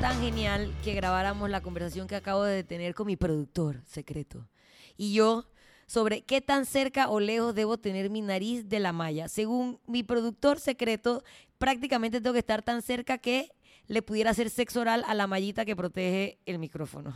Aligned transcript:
tan 0.00 0.20
genial 0.20 0.72
que 0.82 0.94
grabáramos 0.94 1.50
la 1.50 1.60
conversación 1.60 2.06
que 2.06 2.16
acabo 2.16 2.42
de 2.44 2.64
tener 2.64 2.94
con 2.94 3.06
mi 3.06 3.16
productor 3.16 3.82
secreto. 3.84 4.48
Y 4.96 5.12
yo 5.12 5.46
sobre 5.86 6.22
qué 6.22 6.40
tan 6.40 6.66
cerca 6.66 7.08
o 7.10 7.20
lejos 7.20 7.54
debo 7.54 7.78
tener 7.78 8.10
mi 8.10 8.22
nariz 8.22 8.68
de 8.68 8.80
la 8.80 8.92
malla. 8.92 9.28
Según 9.28 9.78
mi 9.86 10.02
productor 10.02 10.58
secreto, 10.58 11.22
prácticamente 11.58 12.20
tengo 12.20 12.32
que 12.32 12.38
estar 12.38 12.62
tan 12.62 12.82
cerca 12.82 13.18
que 13.18 13.50
le 13.86 14.02
pudiera 14.02 14.30
hacer 14.30 14.50
sexo 14.50 14.80
oral 14.80 15.04
a 15.06 15.14
la 15.14 15.26
mallita 15.26 15.64
que 15.64 15.76
protege 15.76 16.38
el 16.46 16.58
micrófono. 16.58 17.14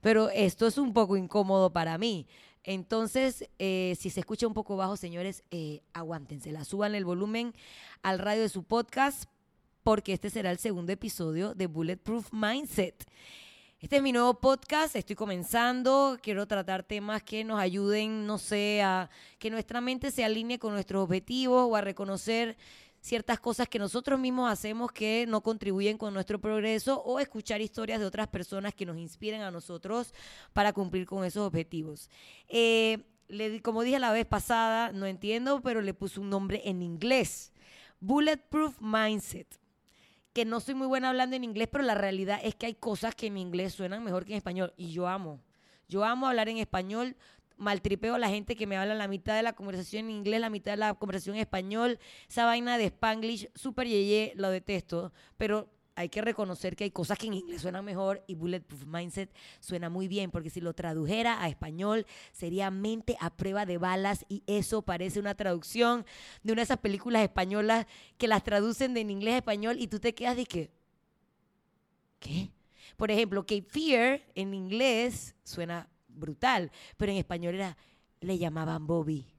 Pero 0.00 0.30
esto 0.30 0.66
es 0.66 0.78
un 0.78 0.92
poco 0.92 1.16
incómodo 1.16 1.72
para 1.72 1.98
mí. 1.98 2.26
Entonces, 2.62 3.48
eh, 3.58 3.96
si 3.98 4.10
se 4.10 4.20
escucha 4.20 4.46
un 4.46 4.54
poco 4.54 4.76
bajo, 4.76 4.96
señores, 4.96 5.44
eh, 5.50 5.82
aguántensela. 5.92 6.64
Suban 6.64 6.94
el 6.94 7.04
volumen 7.04 7.54
al 8.02 8.18
radio 8.18 8.42
de 8.42 8.48
su 8.48 8.64
podcast 8.64 9.24
porque 9.86 10.14
este 10.14 10.30
será 10.30 10.50
el 10.50 10.58
segundo 10.58 10.90
episodio 10.90 11.54
de 11.54 11.68
Bulletproof 11.68 12.32
Mindset. 12.32 13.08
Este 13.78 13.98
es 13.98 14.02
mi 14.02 14.10
nuevo 14.10 14.34
podcast, 14.34 14.96
estoy 14.96 15.14
comenzando, 15.14 16.18
quiero 16.20 16.44
tratar 16.48 16.82
temas 16.82 17.22
que 17.22 17.44
nos 17.44 17.60
ayuden, 17.60 18.26
no 18.26 18.36
sé, 18.36 18.82
a 18.82 19.08
que 19.38 19.48
nuestra 19.48 19.80
mente 19.80 20.10
se 20.10 20.24
alinee 20.24 20.58
con 20.58 20.72
nuestros 20.72 21.04
objetivos 21.04 21.68
o 21.70 21.76
a 21.76 21.82
reconocer 21.82 22.56
ciertas 23.00 23.38
cosas 23.38 23.68
que 23.68 23.78
nosotros 23.78 24.18
mismos 24.18 24.50
hacemos 24.50 24.90
que 24.90 25.24
no 25.28 25.40
contribuyen 25.40 25.98
con 25.98 26.12
nuestro 26.12 26.40
progreso 26.40 27.00
o 27.04 27.20
escuchar 27.20 27.60
historias 27.60 28.00
de 28.00 28.06
otras 28.06 28.26
personas 28.26 28.74
que 28.74 28.86
nos 28.86 28.98
inspiren 28.98 29.42
a 29.42 29.52
nosotros 29.52 30.12
para 30.52 30.72
cumplir 30.72 31.06
con 31.06 31.24
esos 31.24 31.46
objetivos. 31.46 32.10
Eh, 32.48 33.04
como 33.62 33.82
dije 33.82 34.00
la 34.00 34.10
vez 34.10 34.26
pasada, 34.26 34.90
no 34.90 35.06
entiendo, 35.06 35.60
pero 35.62 35.80
le 35.80 35.94
puse 35.94 36.18
un 36.18 36.28
nombre 36.28 36.62
en 36.64 36.82
inglés. 36.82 37.52
Bulletproof 38.00 38.80
Mindset. 38.80 39.60
Que 40.36 40.44
no 40.44 40.60
soy 40.60 40.74
muy 40.74 40.86
buena 40.86 41.08
hablando 41.08 41.34
en 41.34 41.44
inglés, 41.44 41.66
pero 41.72 41.82
la 41.82 41.94
realidad 41.94 42.38
es 42.42 42.54
que 42.54 42.66
hay 42.66 42.74
cosas 42.74 43.14
que 43.14 43.28
en 43.28 43.38
inglés 43.38 43.72
suenan 43.72 44.04
mejor 44.04 44.26
que 44.26 44.32
en 44.32 44.36
español. 44.36 44.74
Y 44.76 44.92
yo 44.92 45.08
amo. 45.08 45.40
Yo 45.88 46.04
amo 46.04 46.26
hablar 46.26 46.50
en 46.50 46.58
español 46.58 47.16
maltripeo 47.56 48.16
a 48.16 48.18
la 48.18 48.28
gente 48.28 48.54
que 48.54 48.66
me 48.66 48.76
habla 48.76 48.94
la 48.94 49.08
mitad 49.08 49.34
de 49.34 49.42
la 49.42 49.54
conversación 49.54 50.04
en 50.04 50.10
inglés, 50.10 50.42
la 50.42 50.50
mitad 50.50 50.72
de 50.72 50.76
la 50.76 50.92
conversación 50.92 51.36
en 51.36 51.40
español. 51.40 51.98
Esa 52.28 52.44
vaina 52.44 52.76
de 52.76 52.84
Spanglish, 52.84 53.48
súper 53.54 53.86
yeye, 53.86 54.34
lo 54.36 54.50
detesto. 54.50 55.10
Pero 55.38 55.70
hay 55.96 56.10
que 56.10 56.20
reconocer 56.20 56.76
que 56.76 56.84
hay 56.84 56.90
cosas 56.90 57.18
que 57.18 57.26
en 57.26 57.34
inglés 57.34 57.62
suenan 57.62 57.84
mejor 57.84 58.22
y 58.26 58.34
Bulletproof 58.34 58.84
Mindset 58.84 59.34
suena 59.60 59.88
muy 59.88 60.08
bien, 60.08 60.30
porque 60.30 60.50
si 60.50 60.60
lo 60.60 60.74
tradujera 60.74 61.42
a 61.42 61.48
español 61.48 62.06
sería 62.32 62.70
mente 62.70 63.16
a 63.18 63.30
prueba 63.30 63.64
de 63.64 63.78
balas 63.78 64.24
y 64.28 64.42
eso 64.46 64.82
parece 64.82 65.18
una 65.18 65.34
traducción 65.34 66.04
de 66.42 66.52
una 66.52 66.60
de 66.60 66.64
esas 66.64 66.78
películas 66.78 67.22
españolas 67.22 67.86
que 68.18 68.28
las 68.28 68.44
traducen 68.44 68.92
de 68.92 69.00
en 69.00 69.10
inglés 69.10 69.34
a 69.34 69.38
español 69.38 69.76
y 69.80 69.88
tú 69.88 69.98
te 69.98 70.14
quedas 70.14 70.36
de 70.36 70.44
que, 70.44 70.70
¿qué? 72.20 72.50
Por 72.96 73.10
ejemplo, 73.10 73.42
Cape 73.42 73.66
Fear 73.66 74.22
en 74.34 74.52
inglés 74.52 75.34
suena 75.44 75.88
brutal, 76.08 76.70
pero 76.96 77.10
en 77.10 77.18
español 77.18 77.54
era, 77.54 77.76
le 78.20 78.36
llamaban 78.36 78.86
Bobby. 78.86 79.35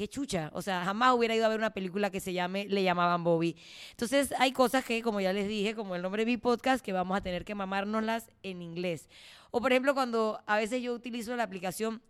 Qué 0.00 0.08
chucha. 0.08 0.50
O 0.54 0.62
sea, 0.62 0.82
jamás 0.82 1.12
hubiera 1.12 1.36
ido 1.36 1.44
a 1.44 1.50
ver 1.50 1.58
una 1.58 1.74
película 1.74 2.08
que 2.08 2.20
se 2.20 2.32
llame 2.32 2.64
Le 2.64 2.82
llamaban 2.82 3.22
Bobby. 3.22 3.54
Entonces, 3.90 4.32
hay 4.38 4.50
cosas 4.50 4.82
que, 4.82 5.02
como 5.02 5.20
ya 5.20 5.34
les 5.34 5.46
dije, 5.46 5.74
como 5.74 5.94
el 5.94 6.00
nombre 6.00 6.24
de 6.24 6.30
mi 6.30 6.38
podcast, 6.38 6.82
que 6.82 6.94
vamos 6.94 7.18
a 7.18 7.20
tener 7.20 7.44
que 7.44 7.54
mamárnoslas 7.54 8.30
en 8.42 8.62
inglés. 8.62 9.10
O, 9.50 9.60
por 9.60 9.72
ejemplo, 9.72 9.92
cuando 9.92 10.40
a 10.46 10.56
veces 10.56 10.82
yo 10.82 10.94
utilizo 10.94 11.36
la 11.36 11.42
aplicación 11.42 12.00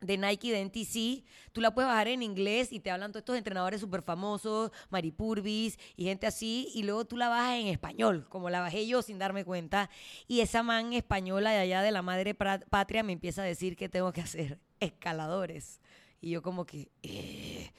de 0.00 0.16
Nike 0.16 0.52
de 0.52 0.64
NTC, 0.64 1.52
tú 1.52 1.60
la 1.60 1.74
puedes 1.74 1.86
bajar 1.86 2.08
en 2.08 2.22
inglés 2.22 2.72
y 2.72 2.80
te 2.80 2.90
hablan 2.90 3.12
todos 3.12 3.20
estos 3.20 3.36
entrenadores 3.36 3.82
súper 3.82 4.00
famosos, 4.00 4.70
Maripurvis 4.88 5.78
y 5.96 6.04
gente 6.04 6.26
así, 6.26 6.70
y 6.74 6.84
luego 6.84 7.04
tú 7.04 7.18
la 7.18 7.28
bajas 7.28 7.58
en 7.58 7.66
español, 7.66 8.26
como 8.30 8.48
la 8.48 8.60
bajé 8.60 8.86
yo 8.86 9.02
sin 9.02 9.18
darme 9.18 9.44
cuenta, 9.44 9.90
y 10.26 10.40
esa 10.40 10.62
man 10.62 10.94
española 10.94 11.50
de 11.50 11.58
allá 11.58 11.82
de 11.82 11.92
la 11.92 12.00
madre 12.00 12.34
patria 12.34 13.02
me 13.02 13.12
empieza 13.12 13.42
a 13.42 13.44
decir 13.44 13.76
que 13.76 13.90
tengo 13.90 14.14
que 14.14 14.22
hacer 14.22 14.60
escaladores. 14.80 15.82
Y 16.20 16.30
yo 16.30 16.42
como 16.42 16.64
que... 16.64 16.90
Eh, 17.02 17.70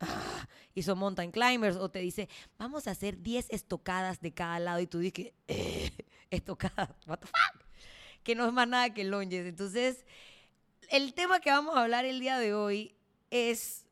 ah, 0.00 0.48
y 0.74 0.82
son 0.82 0.98
mountain 0.98 1.30
climbers, 1.30 1.76
o 1.76 1.90
te 1.90 2.00
dice, 2.00 2.28
vamos 2.58 2.86
a 2.86 2.90
hacer 2.90 3.22
10 3.22 3.46
estocadas 3.50 4.20
de 4.20 4.32
cada 4.34 4.58
lado, 4.58 4.80
y 4.80 4.86
tú 4.86 4.98
dices, 4.98 5.32
eh, 5.48 5.90
estocadas, 6.30 6.90
what 7.06 7.18
the 7.18 7.26
fuck, 7.26 7.64
que 8.22 8.34
no 8.34 8.46
es 8.46 8.52
más 8.52 8.68
nada 8.68 8.92
que 8.92 9.04
longes. 9.04 9.46
Entonces 9.46 10.04
el 10.90 11.14
tema 11.14 11.40
que 11.40 11.50
vamos 11.50 11.76
a 11.76 11.82
hablar 11.82 12.04
el 12.04 12.20
día 12.20 12.38
de 12.38 12.54
hoy 12.54 12.94
es 13.30 13.84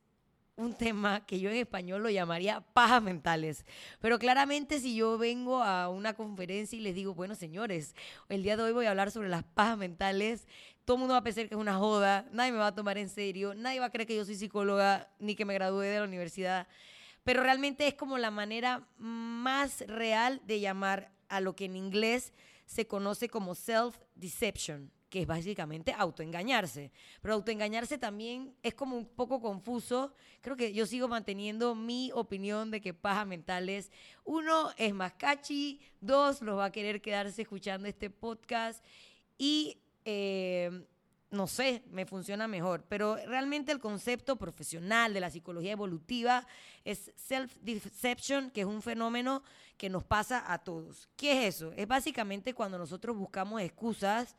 un 0.57 0.73
tema 0.73 1.25
que 1.25 1.39
yo 1.41 1.49
en 1.49 1.57
español 1.57 2.01
lo 2.01 2.09
llamaría 2.09 2.61
pajas 2.61 3.01
mentales. 3.01 3.65
Pero 3.99 4.17
claramente 4.19 4.79
si 4.79 4.95
yo 4.95 5.17
vengo 5.17 5.61
a 5.61 5.89
una 5.89 6.13
conferencia 6.13 6.77
y 6.77 6.81
les 6.81 6.95
digo, 6.95 7.13
bueno, 7.13 7.35
señores, 7.35 7.93
el 8.29 8.43
día 8.43 8.55
de 8.55 8.63
hoy 8.63 8.71
voy 8.71 8.85
a 8.85 8.91
hablar 8.91 9.11
sobre 9.11 9.27
las 9.27 9.43
pajas 9.43 9.77
mentales, 9.77 10.47
todo 10.85 10.97
el 10.97 10.99
mundo 10.99 11.13
va 11.13 11.19
a 11.19 11.23
pensar 11.23 11.47
que 11.47 11.55
es 11.55 11.59
una 11.59 11.77
joda, 11.77 12.27
nadie 12.31 12.51
me 12.51 12.59
va 12.59 12.67
a 12.67 12.75
tomar 12.75 12.97
en 12.97 13.09
serio, 13.09 13.55
nadie 13.55 13.79
va 13.79 13.87
a 13.87 13.89
creer 13.89 14.07
que 14.07 14.15
yo 14.15 14.23
soy 14.23 14.35
psicóloga 14.35 15.11
ni 15.19 15.35
que 15.35 15.43
me 15.43 15.55
gradué 15.55 15.87
de 15.87 15.99
la 15.99 16.05
universidad. 16.05 16.67
Pero 17.23 17.41
realmente 17.41 17.87
es 17.87 17.95
como 17.95 18.19
la 18.19 18.29
manera 18.29 18.87
más 18.97 19.83
real 19.87 20.41
de 20.45 20.59
llamar 20.59 21.11
a 21.27 21.41
lo 21.41 21.55
que 21.55 21.65
en 21.65 21.75
inglés 21.75 22.33
se 22.67 22.85
conoce 22.85 23.29
como 23.29 23.55
self-deception 23.55 24.91
que 25.09 25.21
es 25.21 25.27
básicamente 25.27 25.93
autoengañarse. 25.97 26.91
Pero 27.21 27.35
autoengañarse 27.35 27.97
también 27.97 28.53
es 28.61 28.73
como 28.73 28.97
un 28.97 29.05
poco 29.05 29.39
confuso. 29.39 30.13
Creo 30.41 30.57
que 30.57 30.73
yo 30.73 30.85
sigo 30.85 31.07
manteniendo 31.07 31.73
mi 31.73 32.11
opinión 32.13 32.69
de 32.69 32.81
que 32.81 32.93
paja 32.93 33.23
mentales, 33.23 33.91
uno, 34.25 34.71
es 34.75 34.93
más 34.93 35.13
catchy, 35.13 35.79
dos, 36.01 36.41
los 36.41 36.57
va 36.57 36.65
a 36.65 36.71
querer 36.73 37.01
quedarse 37.01 37.43
escuchando 37.43 37.87
este 37.87 38.09
podcast 38.09 38.83
y... 39.37 39.79
Eh, 40.05 40.85
no 41.31 41.47
sé, 41.47 41.83
me 41.91 42.05
funciona 42.05 42.47
mejor. 42.47 42.85
Pero 42.87 43.15
realmente 43.15 43.71
el 43.71 43.79
concepto 43.79 44.37
profesional 44.37 45.13
de 45.13 45.19
la 45.19 45.29
psicología 45.29 45.73
evolutiva 45.73 46.47
es 46.83 47.11
self-deception, 47.15 48.51
que 48.51 48.61
es 48.61 48.67
un 48.67 48.81
fenómeno 48.81 49.43
que 49.77 49.89
nos 49.89 50.03
pasa 50.03 50.51
a 50.51 50.59
todos. 50.59 51.09
¿Qué 51.17 51.47
es 51.47 51.55
eso? 51.55 51.73
Es 51.75 51.87
básicamente 51.87 52.53
cuando 52.53 52.77
nosotros 52.77 53.17
buscamos 53.17 53.61
excusas 53.61 54.35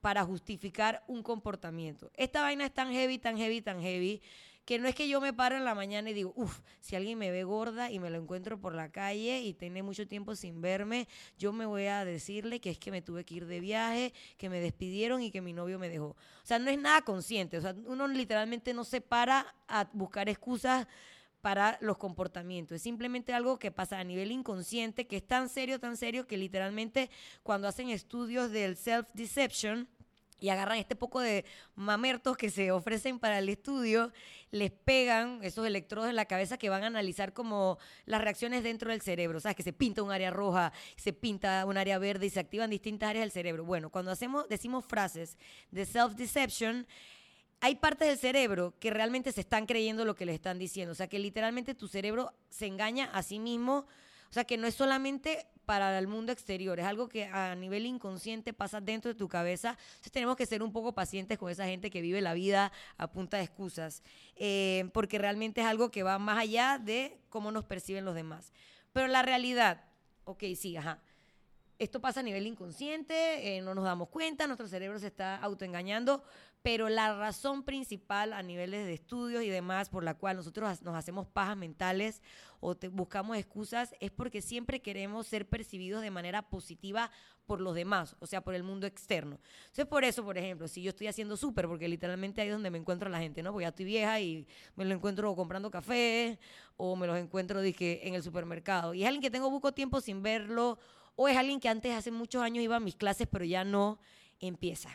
para 0.00 0.24
justificar 0.24 1.02
un 1.06 1.22
comportamiento. 1.22 2.10
Esta 2.16 2.42
vaina 2.42 2.66
es 2.66 2.72
tan 2.72 2.92
heavy, 2.92 3.18
tan 3.18 3.36
heavy, 3.36 3.60
tan 3.60 3.80
heavy, 3.80 4.22
que 4.64 4.78
no 4.78 4.86
es 4.86 4.94
que 4.94 5.08
yo 5.08 5.20
me 5.20 5.32
paro 5.32 5.56
en 5.56 5.64
la 5.64 5.74
mañana 5.74 6.10
y 6.10 6.14
digo, 6.14 6.32
uff, 6.36 6.60
si 6.78 6.94
alguien 6.94 7.18
me 7.18 7.30
ve 7.30 7.44
gorda 7.44 7.90
y 7.90 7.98
me 7.98 8.10
lo 8.10 8.18
encuentro 8.18 8.60
por 8.60 8.74
la 8.74 8.90
calle 8.90 9.40
y 9.40 9.52
tiene 9.54 9.82
mucho 9.82 10.06
tiempo 10.06 10.36
sin 10.36 10.60
verme, 10.60 11.08
yo 11.38 11.52
me 11.52 11.66
voy 11.66 11.86
a 11.86 12.04
decirle 12.04 12.60
que 12.60 12.70
es 12.70 12.78
que 12.78 12.90
me 12.90 13.02
tuve 13.02 13.24
que 13.24 13.34
ir 13.34 13.46
de 13.46 13.60
viaje, 13.60 14.12
que 14.36 14.48
me 14.48 14.60
despidieron 14.60 15.22
y 15.22 15.30
que 15.30 15.40
mi 15.40 15.52
novio 15.52 15.78
me 15.78 15.88
dejó. 15.88 16.10
O 16.10 16.16
sea, 16.44 16.58
no 16.58 16.70
es 16.70 16.78
nada 16.78 17.02
consciente, 17.02 17.58
o 17.58 17.60
sea, 17.60 17.74
uno 17.86 18.06
literalmente 18.06 18.72
no 18.72 18.84
se 18.84 19.00
para 19.00 19.54
a 19.66 19.88
buscar 19.92 20.28
excusas 20.28 20.86
para 21.40 21.78
los 21.80 21.96
comportamientos. 21.96 22.76
Es 22.76 22.82
simplemente 22.82 23.32
algo 23.32 23.58
que 23.58 23.70
pasa 23.70 23.98
a 23.98 24.04
nivel 24.04 24.30
inconsciente, 24.30 25.06
que 25.06 25.16
es 25.16 25.26
tan 25.26 25.48
serio, 25.48 25.80
tan 25.80 25.96
serio, 25.96 26.26
que 26.26 26.36
literalmente 26.36 27.10
cuando 27.42 27.68
hacen 27.68 27.90
estudios 27.90 28.50
del 28.50 28.76
self-deception, 28.76 29.88
y 30.40 30.48
agarran 30.48 30.78
este 30.78 30.96
poco 30.96 31.20
de 31.20 31.44
mamertos 31.74 32.36
que 32.36 32.50
se 32.50 32.72
ofrecen 32.72 33.18
para 33.18 33.38
el 33.38 33.48
estudio, 33.48 34.12
les 34.50 34.70
pegan 34.70 35.40
esos 35.42 35.66
electrodos 35.66 36.08
en 36.08 36.16
la 36.16 36.24
cabeza 36.24 36.56
que 36.56 36.70
van 36.70 36.82
a 36.82 36.86
analizar 36.86 37.32
como 37.32 37.78
las 38.06 38.22
reacciones 38.22 38.62
dentro 38.62 38.90
del 38.90 39.02
cerebro. 39.02 39.38
¿Sabes? 39.38 39.56
Que 39.56 39.62
se 39.62 39.72
pinta 39.72 40.02
un 40.02 40.10
área 40.10 40.30
roja, 40.30 40.72
se 40.96 41.12
pinta 41.12 41.64
un 41.66 41.76
área 41.76 41.98
verde 41.98 42.26
y 42.26 42.30
se 42.30 42.40
activan 42.40 42.70
distintas 42.70 43.10
áreas 43.10 43.24
del 43.24 43.32
cerebro. 43.32 43.64
Bueno, 43.64 43.90
cuando 43.90 44.10
hacemos, 44.10 44.48
decimos 44.48 44.84
frases 44.84 45.36
de 45.70 45.84
self-deception, 45.84 46.86
hay 47.60 47.76
partes 47.76 48.08
del 48.08 48.18
cerebro 48.18 48.74
que 48.80 48.90
realmente 48.90 49.32
se 49.32 49.42
están 49.42 49.66
creyendo 49.66 50.04
lo 50.04 50.14
que 50.14 50.26
le 50.26 50.34
están 50.34 50.58
diciendo. 50.58 50.92
O 50.92 50.94
sea, 50.94 51.08
que 51.08 51.18
literalmente 51.18 51.74
tu 51.74 51.88
cerebro 51.88 52.32
se 52.48 52.66
engaña 52.66 53.10
a 53.12 53.22
sí 53.22 53.38
mismo. 53.38 53.86
O 54.30 54.32
sea, 54.32 54.44
que 54.44 54.56
no 54.56 54.66
es 54.66 54.74
solamente 54.74 55.46
para 55.66 55.98
el 55.98 56.08
mundo 56.08 56.32
exterior, 56.32 56.80
es 56.80 56.86
algo 56.86 57.08
que 57.08 57.26
a 57.26 57.54
nivel 57.54 57.86
inconsciente 57.86 58.52
pasa 58.52 58.80
dentro 58.80 59.12
de 59.12 59.14
tu 59.14 59.28
cabeza. 59.28 59.76
Entonces 59.90 60.12
tenemos 60.12 60.36
que 60.36 60.46
ser 60.46 60.62
un 60.62 60.72
poco 60.72 60.94
pacientes 60.94 61.38
con 61.38 61.50
esa 61.50 61.66
gente 61.66 61.90
que 61.90 62.00
vive 62.00 62.20
la 62.20 62.34
vida 62.34 62.72
a 62.96 63.12
punta 63.12 63.36
de 63.36 63.44
excusas, 63.44 64.02
eh, 64.36 64.88
porque 64.92 65.18
realmente 65.18 65.60
es 65.60 65.66
algo 65.66 65.90
que 65.90 66.02
va 66.02 66.18
más 66.18 66.38
allá 66.38 66.78
de 66.78 67.20
cómo 67.28 67.52
nos 67.52 67.64
perciben 67.64 68.04
los 68.04 68.14
demás. 68.14 68.52
Pero 68.92 69.06
la 69.06 69.22
realidad, 69.22 69.84
ok, 70.24 70.42
sí, 70.56 70.76
ajá 70.76 71.00
esto 71.80 71.98
pasa 71.98 72.20
a 72.20 72.22
nivel 72.22 72.46
inconsciente, 72.46 73.56
eh, 73.56 73.62
no 73.62 73.74
nos 73.74 73.84
damos 73.84 74.10
cuenta, 74.10 74.46
nuestro 74.46 74.68
cerebro 74.68 74.98
se 74.98 75.06
está 75.06 75.36
autoengañando, 75.36 76.22
pero 76.60 76.90
la 76.90 77.16
razón 77.16 77.62
principal 77.62 78.34
a 78.34 78.42
niveles 78.42 78.84
de 78.84 78.92
estudios 78.92 79.42
y 79.42 79.48
demás 79.48 79.88
por 79.88 80.04
la 80.04 80.12
cual 80.12 80.36
nosotros 80.36 80.82
nos 80.82 80.94
hacemos 80.94 81.26
pajas 81.26 81.56
mentales 81.56 82.20
o 82.60 82.76
buscamos 82.92 83.38
excusas 83.38 83.94
es 83.98 84.10
porque 84.10 84.42
siempre 84.42 84.82
queremos 84.82 85.26
ser 85.26 85.48
percibidos 85.48 86.02
de 86.02 86.10
manera 86.10 86.42
positiva 86.50 87.10
por 87.46 87.62
los 87.62 87.74
demás, 87.74 88.14
o 88.20 88.26
sea, 88.26 88.42
por 88.42 88.54
el 88.54 88.62
mundo 88.62 88.86
externo. 88.86 89.40
Entonces, 89.62 89.86
por 89.86 90.04
eso, 90.04 90.22
por 90.22 90.36
ejemplo, 90.36 90.68
si 90.68 90.82
yo 90.82 90.90
estoy 90.90 91.06
haciendo 91.06 91.38
súper, 91.38 91.66
porque 91.66 91.88
literalmente 91.88 92.42
ahí 92.42 92.48
es 92.48 92.52
donde 92.54 92.70
me 92.70 92.76
encuentro 92.76 93.08
la 93.08 93.20
gente, 93.20 93.42
¿no? 93.42 93.52
Porque 93.52 93.64
ya 93.64 93.70
estoy 93.70 93.86
vieja 93.86 94.20
y 94.20 94.46
me 94.76 94.84
lo 94.84 94.94
encuentro 94.94 95.34
comprando 95.34 95.70
café 95.70 96.38
o 96.76 96.94
me 96.94 97.06
los 97.06 97.16
encuentro 97.16 97.62
dije, 97.62 98.06
en 98.06 98.14
el 98.14 98.22
supermercado. 98.22 98.92
Y 98.92 99.02
es 99.02 99.08
alguien 99.08 99.22
que 99.22 99.30
tengo 99.30 99.48
poco 99.50 99.72
tiempo 99.72 100.02
sin 100.02 100.22
verlo 100.22 100.78
O 101.16 101.28
es 101.28 101.36
alguien 101.36 101.60
que 101.60 101.68
antes, 101.68 101.94
hace 101.94 102.10
muchos 102.10 102.42
años, 102.42 102.64
iba 102.64 102.76
a 102.76 102.80
mis 102.80 102.96
clases, 102.96 103.28
pero 103.30 103.44
ya 103.44 103.64
no 103.64 103.98
empieza. 104.38 104.90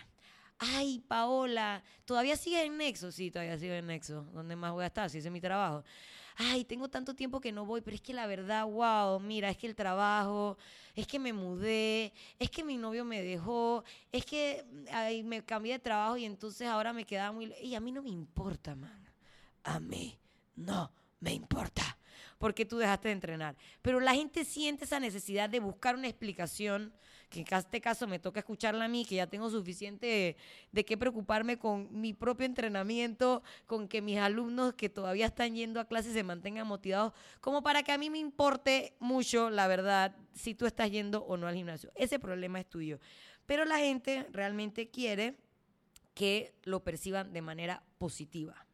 Ay, 0.58 1.04
Paola, 1.08 1.84
¿todavía 2.06 2.38
sigue 2.38 2.64
en 2.64 2.78
Nexo? 2.78 3.12
Sí, 3.12 3.30
todavía 3.30 3.58
sigue 3.58 3.78
en 3.78 3.88
Nexo. 3.88 4.24
¿Dónde 4.34 4.56
más 4.56 4.72
voy 4.72 4.84
a 4.84 4.88
estar? 4.88 5.10
Si 5.10 5.18
ese 5.18 5.28
es 5.28 5.32
mi 5.32 5.42
trabajo. 5.42 5.84
Ay, 6.38 6.66
tengo 6.66 6.90
tanto 6.90 7.14
tiempo 7.16 7.40
que 7.40 7.52
no 7.52 7.66
voy, 7.66 7.82
pero 7.82 7.96
es 7.96 8.02
que 8.02 8.14
la 8.14 8.28
verdad, 8.28 8.66
wow, 8.66 9.20
mira, 9.22 9.50
es 9.50 9.58
que 9.58 9.68
el 9.68 9.76
trabajo, 9.76 10.58
es 10.94 11.08
que 11.08 11.18
me 11.18 11.32
mudé, 11.32 12.14
es 12.40 12.50
que 12.50 12.64
mi 12.64 12.78
novio 12.78 13.06
me 13.06 13.22
dejó, 13.22 13.86
es 14.12 14.26
que 14.26 14.66
ay, 14.92 15.24
me 15.24 15.46
cambié 15.46 15.74
de 15.74 15.80
trabajo 15.80 16.18
y 16.18 16.26
entonces 16.26 16.68
ahora 16.68 16.92
me 16.92 17.06
quedaba 17.06 17.32
muy... 17.32 17.54
Y 17.62 17.76
a 17.76 17.80
mí 17.80 17.92
no 17.92 18.02
me 18.02 18.10
importa, 18.10 18.76
man. 18.76 19.10
A 19.64 19.80
mí 19.80 20.20
no 20.56 20.92
me 21.22 21.34
importa 21.34 21.95
porque 22.46 22.64
tú 22.64 22.78
dejaste 22.78 23.08
de 23.08 23.14
entrenar. 23.14 23.56
Pero 23.82 24.00
la 24.00 24.14
gente 24.14 24.46
siente 24.46 24.86
esa 24.86 25.00
necesidad 25.00 25.50
de 25.50 25.60
buscar 25.60 25.96
una 25.96 26.08
explicación 26.08 26.94
que 27.28 27.40
en 27.40 27.48
este 27.52 27.82
caso 27.82 28.06
me 28.06 28.20
toca 28.20 28.42
escucharla 28.42 28.86
a 28.86 28.88
mí, 28.88 29.04
que 29.04 29.16
ya 29.16 29.26
tengo 29.26 29.50
suficiente 29.50 30.38
de, 30.72 30.86
qué 30.86 30.96
preocuparme 30.96 31.58
con 31.58 31.90
mi 31.90 32.14
propio 32.14 32.46
entrenamiento, 32.46 33.42
con 33.66 33.88
que 33.88 34.00
mis 34.00 34.20
alumnos 34.20 34.76
que 34.76 34.90
todavía 34.90 35.26
están 35.26 35.56
yendo 35.56 35.80
a 35.80 35.86
clases 35.86 36.14
se 36.14 36.22
mantengan 36.22 36.68
motivados, 36.68 37.14
como 37.42 37.64
para 37.64 37.82
que 37.82 37.92
a 37.92 37.98
mí 37.98 38.12
me 38.12 38.20
importe 38.20 38.94
mucho, 39.00 39.50
la 39.50 39.68
verdad, 39.68 40.16
si 40.36 40.54
tú 40.54 40.68
estás 40.68 40.92
yendo 40.92 41.24
o 41.24 41.38
no 41.38 41.48
al 41.48 41.56
gimnasio. 41.56 41.92
Ese 41.96 42.20
problema 42.20 42.60
es 42.60 42.70
tuyo. 42.70 43.00
Pero 43.48 43.66
la 43.66 43.80
gente 43.80 44.28
realmente 44.32 44.92
quiere 44.92 45.36
que 46.14 46.54
lo 46.62 46.84
perciban 46.84 47.34
de 47.34 47.42
manera 47.42 47.82
positiva. 47.98 48.68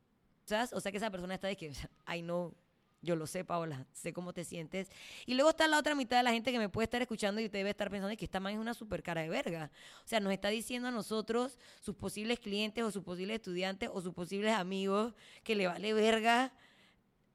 O 0.74 0.82
sea 0.82 0.92
que 0.92 0.98
esa 0.98 1.10
persona 1.10 1.36
está 1.36 1.48
de 1.48 1.56
que, 1.56 1.72
I 2.14 2.22
know 2.22 2.54
yo 3.01 3.15
lo 3.15 3.25
sé, 3.25 3.44
Paola, 3.44 3.88
sé 3.94 4.13
cómo 4.13 4.31
te 4.31 4.44
sientes. 4.44 4.89
Y 5.25 5.33
luego 5.33 5.50
está 5.50 5.68
la 5.68 5.80
otra 5.80 5.95
mitad 5.95 6.18
de 6.18 6.24
la 6.24 6.31
gente 6.31 6.51
que 6.51 6.59
me 6.59 6.69
puede 6.69 6.86
estar 6.86 7.01
escuchando 7.01 7.42
y 7.42 7.45
usted 7.45 7.59
debe 7.59 7.71
estar 7.71 7.89
pensando 7.89 8.15
que 8.15 8.25
esta 8.25 8.39
man 8.39 8.53
es 8.53 8.59
una 8.59 8.75
super 8.75 9.01
cara 9.01 9.21
de 9.21 9.30
verga. 9.30 9.71
O 10.06 10.07
sea, 10.07 10.19
nos 10.19 10.31
está 10.31 10.50
diciendo 10.50 10.88
a 10.88 10.92
nosotros, 10.92 11.57
sus 11.81 11.95
posibles 11.95 12.39
clientes 12.39 12.83
o 12.83 12.92
sus 12.92 13.03
posibles 13.03 13.36
estudiantes 13.36 13.89
o 13.92 14.01
sus 14.01 14.13
posibles 14.13 14.53
amigos, 14.53 15.15
que 15.44 15.56
le 15.56 15.65
vale 15.68 15.94
verga 15.94 16.53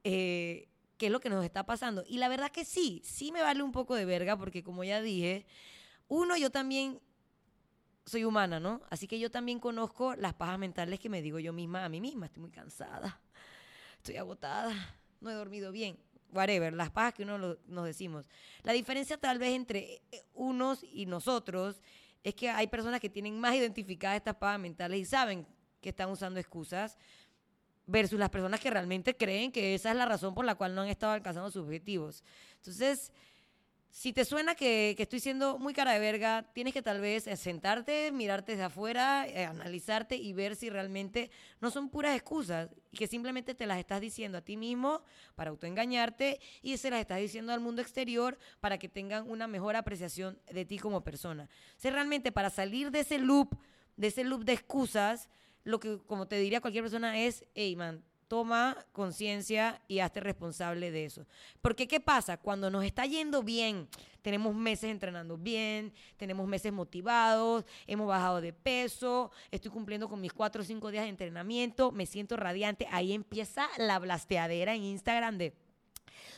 eh, 0.04 0.68
qué 0.98 1.06
es 1.06 1.12
lo 1.12 1.18
que 1.18 1.30
nos 1.30 1.44
está 1.44 1.66
pasando. 1.66 2.04
Y 2.06 2.18
la 2.18 2.28
verdad 2.28 2.52
que 2.52 2.64
sí, 2.64 3.02
sí 3.04 3.32
me 3.32 3.42
vale 3.42 3.62
un 3.64 3.72
poco 3.72 3.96
de 3.96 4.04
verga 4.04 4.36
porque 4.36 4.62
como 4.62 4.84
ya 4.84 5.02
dije, 5.02 5.46
uno, 6.06 6.36
yo 6.36 6.50
también 6.50 7.00
soy 8.04 8.24
humana, 8.24 8.60
¿no? 8.60 8.82
Así 8.88 9.08
que 9.08 9.18
yo 9.18 9.32
también 9.32 9.58
conozco 9.58 10.14
las 10.14 10.34
pajas 10.34 10.60
mentales 10.60 11.00
que 11.00 11.08
me 11.08 11.22
digo 11.22 11.40
yo 11.40 11.52
misma 11.52 11.84
a 11.84 11.88
mí 11.88 12.00
misma. 12.00 12.26
Estoy 12.26 12.42
muy 12.42 12.52
cansada, 12.52 13.20
estoy 13.96 14.16
agotada 14.16 14.72
no 15.20 15.30
he 15.30 15.34
dormido 15.34 15.72
bien, 15.72 15.98
whatever, 16.32 16.72
las 16.72 16.90
pajas 16.90 17.14
que 17.14 17.22
uno 17.22 17.56
nos 17.66 17.84
decimos. 17.84 18.28
La 18.62 18.72
diferencia 18.72 19.16
tal 19.16 19.38
vez 19.38 19.54
entre 19.54 20.02
eh, 20.10 20.24
unos 20.34 20.82
y 20.82 21.06
nosotros 21.06 21.80
es 22.22 22.34
que 22.34 22.50
hay 22.50 22.66
personas 22.66 23.00
que 23.00 23.08
tienen 23.08 23.38
más 23.38 23.54
identificadas 23.54 24.16
estas 24.16 24.36
pajas 24.36 24.60
mentales 24.60 25.00
y 25.00 25.04
saben 25.04 25.46
que 25.80 25.90
están 25.90 26.10
usando 26.10 26.40
excusas 26.40 26.98
versus 27.86 28.18
las 28.18 28.30
personas 28.30 28.60
que 28.60 28.70
realmente 28.70 29.16
creen 29.16 29.52
que 29.52 29.74
esa 29.74 29.90
es 29.90 29.96
la 29.96 30.06
razón 30.06 30.34
por 30.34 30.44
la 30.44 30.56
cual 30.56 30.74
no 30.74 30.82
han 30.82 30.88
estado 30.88 31.12
alcanzando 31.12 31.50
sus 31.50 31.64
objetivos. 31.64 32.24
Entonces, 32.56 33.12
si 33.96 34.12
te 34.12 34.26
suena 34.26 34.54
que, 34.54 34.94
estoy 34.98 35.20
siendo 35.20 35.58
muy 35.58 35.72
cara 35.72 35.94
de 35.94 35.98
verga, 35.98 36.44
tienes 36.52 36.74
que 36.74 36.82
tal 36.82 37.00
vez 37.00 37.24
sentarte, 37.40 38.12
mirarte 38.12 38.52
desde 38.52 38.64
afuera, 38.64 39.26
eh, 39.26 39.46
analizarte 39.46 40.16
y 40.16 40.34
ver 40.34 40.54
si 40.54 40.68
realmente 40.68 41.30
no 41.62 41.70
son 41.70 41.88
puras 41.88 42.14
excusas 42.14 42.68
y 42.92 42.98
que 42.98 43.06
simplemente 43.06 43.54
te 43.54 43.64
las 43.64 43.78
estás 43.78 44.02
diciendo 44.02 44.36
a 44.36 44.42
ti 44.42 44.58
mismo 44.58 45.00
para 45.34 45.48
autoengañarte 45.48 46.40
y 46.60 46.76
se 46.76 46.90
las 46.90 47.00
estás 47.00 47.20
diciendo 47.20 47.54
al 47.54 47.60
mundo 47.60 47.80
exterior 47.80 48.36
para 48.60 48.76
que 48.76 48.90
tengan 48.90 49.30
una 49.30 49.46
mejor 49.46 49.76
apreciación 49.76 50.38
de 50.52 50.66
ti 50.66 50.78
como 50.78 51.02
persona. 51.02 51.48
O 51.82 51.90
realmente 51.90 52.32
para 52.32 52.50
salir 52.50 52.90
de 52.90 53.00
ese 53.00 53.16
loop, 53.16 53.56
de 53.96 54.08
ese 54.08 54.24
loop 54.24 54.44
de 54.44 54.52
excusas, 54.52 55.30
lo 55.64 55.80
que, 55.80 56.00
como 56.06 56.28
te 56.28 56.36
diría 56.36 56.60
cualquier 56.60 56.84
persona, 56.84 57.18
es, 57.18 57.46
hey 57.54 57.74
man, 57.76 58.04
toma 58.28 58.76
conciencia 58.92 59.80
y 59.88 60.00
hazte 60.00 60.20
responsable 60.20 60.90
de 60.90 61.04
eso. 61.04 61.26
Porque 61.60 61.86
¿qué 61.86 62.00
pasa? 62.00 62.36
Cuando 62.36 62.70
nos 62.70 62.84
está 62.84 63.06
yendo 63.06 63.42
bien, 63.42 63.88
tenemos 64.22 64.54
meses 64.54 64.90
entrenando 64.90 65.36
bien, 65.36 65.92
tenemos 66.16 66.48
meses 66.48 66.72
motivados, 66.72 67.64
hemos 67.86 68.08
bajado 68.08 68.40
de 68.40 68.52
peso, 68.52 69.30
estoy 69.50 69.70
cumpliendo 69.70 70.08
con 70.08 70.20
mis 70.20 70.32
cuatro 70.32 70.62
o 70.62 70.64
cinco 70.64 70.90
días 70.90 71.04
de 71.04 71.10
entrenamiento, 71.10 71.92
me 71.92 72.06
siento 72.06 72.36
radiante, 72.36 72.88
ahí 72.90 73.12
empieza 73.12 73.68
la 73.78 73.98
blasteadera 73.98 74.74
en 74.74 74.82
Instagram 74.82 75.38
de 75.38 75.54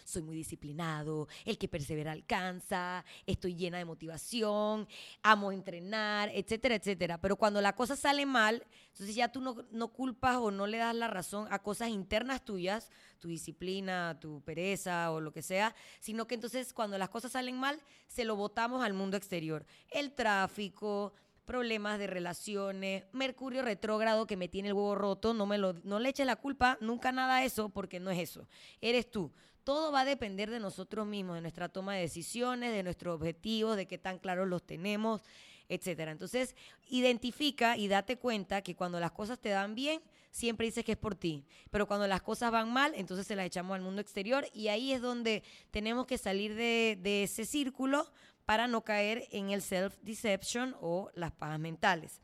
soy 0.04 0.22
muy 0.22 0.36
disciplinado, 0.36 1.28
el 1.44 1.58
que 1.58 1.68
persevera 1.68 2.12
alcanza, 2.12 3.04
estoy 3.26 3.54
llena 3.54 3.78
de 3.78 3.84
motivación, 3.84 4.88
amo 5.22 5.52
entrenar, 5.52 6.30
etcétera, 6.34 6.74
etcétera. 6.76 7.20
Pero 7.20 7.36
cuando 7.36 7.60
la 7.60 7.74
cosa 7.74 7.96
sale 7.96 8.26
mal, 8.26 8.66
entonces 8.92 9.14
ya 9.14 9.30
tú 9.30 9.40
no, 9.40 9.64
no 9.70 9.88
culpas 9.88 10.36
o 10.36 10.50
no 10.50 10.66
le 10.66 10.78
das 10.78 10.94
la 10.94 11.08
razón 11.08 11.46
a 11.50 11.60
cosas 11.60 11.88
internas 11.88 12.44
tuyas, 12.44 12.90
tu 13.18 13.28
disciplina, 13.28 14.18
tu 14.20 14.42
pereza 14.42 15.10
o 15.10 15.20
lo 15.20 15.32
que 15.32 15.42
sea, 15.42 15.74
sino 16.00 16.26
que 16.26 16.34
entonces 16.34 16.72
cuando 16.72 16.98
las 16.98 17.08
cosas 17.08 17.32
salen 17.32 17.58
mal, 17.58 17.80
se 18.06 18.24
lo 18.24 18.36
botamos 18.36 18.84
al 18.84 18.94
mundo 18.94 19.16
exterior. 19.16 19.66
El 19.90 20.12
tráfico, 20.12 21.12
problemas 21.48 21.98
de 21.98 22.06
relaciones, 22.06 23.04
Mercurio 23.12 23.62
retrógrado 23.62 24.26
que 24.26 24.36
me 24.36 24.48
tiene 24.48 24.68
el 24.68 24.74
huevo 24.74 24.94
roto, 24.94 25.32
no, 25.32 25.46
me 25.46 25.56
lo, 25.56 25.72
no 25.82 25.98
le 25.98 26.10
eches 26.10 26.26
la 26.26 26.36
culpa, 26.36 26.76
nunca 26.82 27.10
nada 27.10 27.36
a 27.36 27.44
eso, 27.44 27.70
porque 27.70 28.00
no 28.00 28.10
es 28.10 28.18
eso. 28.18 28.46
Eres 28.80 29.10
tú. 29.10 29.32
Todo 29.64 29.92
va 29.92 30.00
a 30.00 30.04
depender 30.04 30.50
de 30.50 30.60
nosotros 30.60 31.06
mismos, 31.06 31.36
de 31.36 31.42
nuestra 31.42 31.68
toma 31.68 31.94
de 31.94 32.02
decisiones, 32.02 32.72
de 32.72 32.82
nuestros 32.82 33.16
objetivos, 33.16 33.76
de 33.76 33.86
qué 33.86 33.98
tan 33.98 34.18
claros 34.18 34.48
los 34.48 34.62
tenemos, 34.62 35.22
etcétera. 35.68 36.12
Entonces, 36.12 36.56
identifica 36.88 37.76
y 37.76 37.88
date 37.88 38.16
cuenta 38.16 38.62
que 38.62 38.74
cuando 38.74 38.98
las 39.00 39.12
cosas 39.12 39.38
te 39.38 39.50
dan 39.50 39.74
bien, 39.74 40.00
siempre 40.30 40.66
dices 40.66 40.84
que 40.84 40.92
es 40.92 40.98
por 40.98 41.14
ti. 41.14 41.44
Pero 41.70 41.86
cuando 41.86 42.06
las 42.06 42.22
cosas 42.22 42.50
van 42.50 42.72
mal, 42.72 42.92
entonces 42.94 43.26
se 43.26 43.36
las 43.36 43.46
echamos 43.46 43.74
al 43.74 43.82
mundo 43.82 44.00
exterior 44.00 44.46
y 44.52 44.68
ahí 44.68 44.92
es 44.92 45.02
donde 45.02 45.42
tenemos 45.70 46.06
que 46.06 46.18
salir 46.18 46.54
de, 46.54 47.22
ese 47.22 47.44
círculo 47.44 48.10
para 48.44 48.66
no 48.66 48.82
caer 48.82 49.26
en 49.30 49.50
el 49.50 49.60
self-deception 49.60 50.76
o 50.80 51.10
las 51.14 51.32
pajas 51.32 51.58
mentales. 51.58 52.20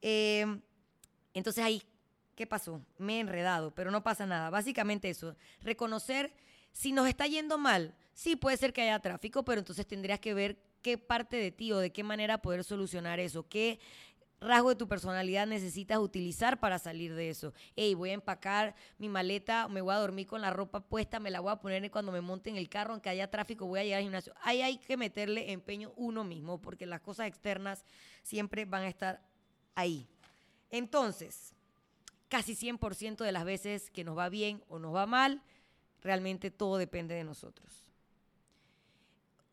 Eh, 0.00 0.44
entonces 1.34 1.64
ahí, 1.64 1.82
¿qué 2.34 2.46
pasó? 2.46 2.82
Me 2.98 3.16
he 3.16 3.20
enredado, 3.20 3.72
pero 3.72 3.90
no 3.90 4.02
pasa 4.02 4.26
nada. 4.26 4.50
Básicamente 4.50 5.08
eso, 5.08 5.36
reconocer 5.60 6.32
si 6.72 6.92
nos 6.92 7.08
está 7.08 7.26
yendo 7.26 7.58
mal. 7.58 7.94
Sí, 8.14 8.36
puede 8.36 8.56
ser 8.56 8.72
que 8.72 8.82
haya 8.82 8.98
tráfico, 8.98 9.44
pero 9.44 9.60
entonces 9.60 9.86
tendrías 9.86 10.20
que 10.20 10.34
ver 10.34 10.58
qué 10.82 10.98
parte 10.98 11.36
de 11.36 11.50
ti 11.50 11.72
o 11.72 11.78
de 11.78 11.92
qué 11.92 12.02
manera 12.02 12.42
poder 12.42 12.64
solucionar 12.64 13.20
eso, 13.20 13.48
qué 13.48 13.78
rasgo 14.42 14.70
de 14.70 14.76
tu 14.76 14.88
personalidad 14.88 15.46
necesitas 15.46 15.98
utilizar 15.98 16.58
para 16.60 16.78
salir 16.78 17.14
de 17.14 17.30
eso. 17.30 17.54
Hey, 17.76 17.94
voy 17.94 18.10
a 18.10 18.14
empacar 18.14 18.74
mi 18.98 19.08
maleta, 19.08 19.68
me 19.68 19.80
voy 19.80 19.94
a 19.94 19.98
dormir 19.98 20.26
con 20.26 20.40
la 20.40 20.50
ropa 20.50 20.80
puesta, 20.80 21.20
me 21.20 21.30
la 21.30 21.40
voy 21.40 21.52
a 21.52 21.56
poner 21.56 21.88
cuando 21.90 22.12
me 22.12 22.20
monte 22.20 22.50
en 22.50 22.56
el 22.56 22.68
carro, 22.68 22.92
aunque 22.92 23.08
haya 23.08 23.30
tráfico, 23.30 23.66
voy 23.66 23.80
a 23.80 23.84
llegar 23.84 23.98
al 23.98 24.04
gimnasio. 24.04 24.34
Ahí 24.42 24.60
hay 24.62 24.78
que 24.78 24.96
meterle 24.96 25.52
empeño 25.52 25.92
uno 25.96 26.24
mismo, 26.24 26.60
porque 26.60 26.86
las 26.86 27.00
cosas 27.00 27.28
externas 27.28 27.84
siempre 28.22 28.64
van 28.64 28.82
a 28.82 28.88
estar 28.88 29.22
ahí. 29.74 30.08
Entonces, 30.70 31.54
casi 32.28 32.54
100% 32.54 33.24
de 33.24 33.32
las 33.32 33.44
veces 33.44 33.90
que 33.90 34.04
nos 34.04 34.18
va 34.18 34.28
bien 34.28 34.62
o 34.68 34.78
nos 34.78 34.94
va 34.94 35.06
mal, 35.06 35.42
realmente 36.02 36.50
todo 36.50 36.76
depende 36.76 37.14
de 37.14 37.24
nosotros 37.24 37.86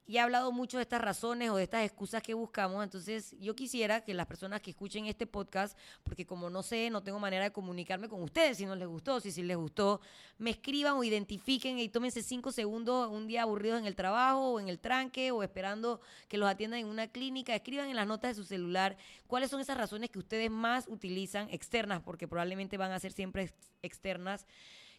y 0.10 0.18
he 0.18 0.20
hablado 0.20 0.51
mucho 0.51 0.77
de 0.77 0.82
estas 0.82 1.01
razones 1.01 1.51
o 1.51 1.58
de 1.58 1.62
estas 1.62 1.86
excusas 1.86 2.24
que 2.24 2.34
buscamos. 2.34 2.84
Entonces, 2.84 3.36
yo 3.39 3.56
quisiera 3.56 4.03
que 4.03 4.15
las 4.15 4.25
personas 4.25 4.60
que 4.60 4.72
escuchen 4.72 5.06
este 5.06 5.27
podcast, 5.27 5.77
porque 6.01 6.25
como 6.25 6.50
no 6.50 6.63
sé, 6.63 6.89
no 6.89 7.03
tengo 7.03 7.20
manera 7.20 7.44
de 7.44 7.51
comunicarme 7.51 8.10
con 8.10 8.24
ustedes 8.24 8.58
si 8.58 8.65
no 8.65 8.75
les 8.75 8.88
gustó, 8.88 9.20
si 9.20 9.32
sí 9.32 9.44
les 9.44 9.56
gustó, 9.56 10.01
me 10.39 10.50
escriban 10.50 10.96
o 10.96 11.03
identifiquen 11.03 11.77
y 11.77 11.89
tómense 11.89 12.24
cinco 12.24 12.51
segundos 12.51 13.08
un 13.12 13.27
día 13.27 13.44
aburridos 13.44 13.79
en 13.79 13.86
el 13.86 13.96
trabajo 13.96 14.53
o 14.53 14.60
en 14.60 14.68
el 14.68 14.79
tranque 14.79 15.29
o 15.29 15.44
esperando 15.44 16.01
que 16.27 16.39
los 16.39 16.50
atiendan 16.50 16.79
en 16.79 16.88
una 16.88 17.08
clínica. 17.10 17.53
Escriban 17.53 17.88
en 17.88 17.96
las 17.96 18.08
notas 18.08 18.36
de 18.36 18.41
su 18.41 18.46
celular 18.46 18.98
cuáles 19.27 19.51
son 19.51 19.62
esas 19.62 19.77
razones 19.77 20.10
que 20.10 20.18
ustedes 20.18 20.50
más 20.50 20.88
utilizan 20.88 21.51
externas, 21.51 22.01
porque 22.01 22.27
probablemente 22.27 22.77
van 22.77 22.94
a 22.94 23.00
ser 23.00 23.12
siempre 23.12 23.53
externas 23.84 24.48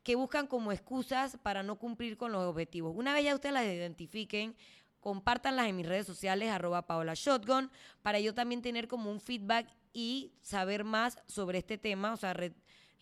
que 0.02 0.14
buscan 0.14 0.46
como 0.46 0.72
excusas 0.72 1.36
para 1.42 1.62
no 1.62 1.76
cumplir 1.76 2.16
con 2.16 2.32
los 2.32 2.42
objetivos. 2.42 2.94
Una 2.96 3.14
vez 3.14 3.24
ya 3.24 3.34
ustedes 3.34 3.52
las 3.52 3.64
identifiquen, 3.64 4.56
compártanlas 5.00 5.68
en 5.68 5.76
mis 5.76 5.86
redes 5.86 6.06
sociales, 6.06 6.50
arroba 6.50 6.86
Paola 6.86 7.14
Shotgun, 7.14 7.70
para 8.02 8.20
yo 8.20 8.34
también 8.34 8.62
tener 8.62 8.88
como 8.88 9.10
un 9.10 9.20
feedback 9.20 9.68
y 9.92 10.32
saber 10.40 10.84
más 10.84 11.18
sobre 11.26 11.58
este 11.58 11.78
tema, 11.78 12.12
o 12.12 12.16
sea, 12.16 12.34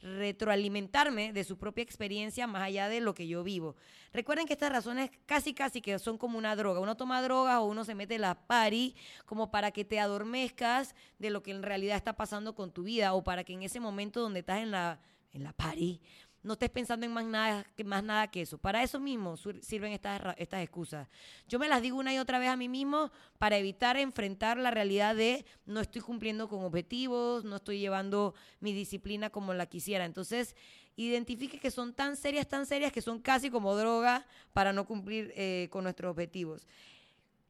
retroalimentarme 0.00 1.33
de 1.33 1.45
su 1.45 1.59
propia 1.59 1.83
experiencia 1.83 2.47
más 2.47 2.62
allá 2.62 2.88
de 2.88 3.00
lo 3.00 3.14
que 3.14 3.26
yo 3.26 3.43
vivo. 3.43 3.76
Recuerden 4.12 4.47
que 4.47 4.52
estas 4.52 4.71
razones 4.71 5.11
casi 5.26 5.55
casi 5.55 5.81
que 5.81 5.99
son 5.99 6.19
como 6.19 6.38
una 6.38 6.55
droga. 6.55 6.81
Uno 6.81 6.97
toma 6.97 7.21
droga 7.21 7.61
o 7.61 7.67
uno 7.67 7.85
se 7.85 7.95
mete 7.95 8.19
la 8.19 8.47
pari 8.47 8.95
como 9.26 9.50
para 9.50 9.73
que 9.73 9.85
te 9.85 9.99
adormezcas 9.99 10.95
de 11.19 11.31
lo 11.31 11.43
que 11.43 11.50
en 11.50 11.62
realidad 11.62 11.97
está 11.97 12.14
pasando 12.14 12.55
con 12.55 12.73
tu 12.73 12.85
vida 12.85 13.12
o 13.14 13.25
para 13.25 13.43
que 13.43 13.55
en 13.55 13.64
ese 13.64 13.81
momento 13.81 14.21
donde 14.21 14.40
estás 14.40 14.62
en 14.62 14.71
la 14.71 15.00
en 15.33 15.45
la 15.45 15.52
pari 15.52 16.00
No 16.42 16.52
estés 16.52 16.71
pensando 16.71 17.04
en 17.04 17.12
más 17.12 17.25
nada, 17.25 17.66
más 17.85 18.04
nada 18.04 18.28
que 18.28 18.42
eso. 18.42 18.59
Para 18.59 18.83
eso 18.83 19.00
mismo 19.00 19.37
sirven 19.37 19.92
estas, 19.92 20.35
estas 20.38 20.62
excusas. 20.62 21.09
Yo 21.49 21.59
me 21.59 21.68
las 21.68 21.83
digo 21.83 21.99
una 21.99 22.14
y 22.14 22.18
otra 22.18 22.38
vez 22.38 22.49
a 22.49 22.57
mí 22.57 22.68
mismo 22.68 23.11
para 23.38 23.57
evitar 23.57 23.97
enfrentar 23.97 24.57
la 24.57 24.71
realidad 24.71 25.16
de 25.16 25.45
no 25.66 25.80
estoy 25.80 26.00
cumpliendo 26.00 26.49
con 26.49 26.64
objetivos, 26.64 27.45
no 27.45 27.57
estoy 27.57 27.80
llevando 27.80 28.35
mi 28.61 28.73
disciplina 28.73 29.30
como 29.30 29.52
la 29.52 29.66
quisiera. 29.66 30.04
Entonces, 30.04 30.54
identifique 30.97 31.59
que 31.59 31.71
son 31.71 31.92
tan 31.95 32.16
serias, 32.16 32.49
tan 32.49 32.66
serias 32.66 32.92
que 32.92 33.02
son 33.02 33.21
casi 33.21 33.50
como 33.50 33.76
droga 33.76 34.26
para 34.52 34.73
no 34.73 34.85
cumplir 34.85 35.33
eh, 35.37 35.68
con 35.71 35.85
nuestros 35.85 36.11
objetivos. 36.11 36.66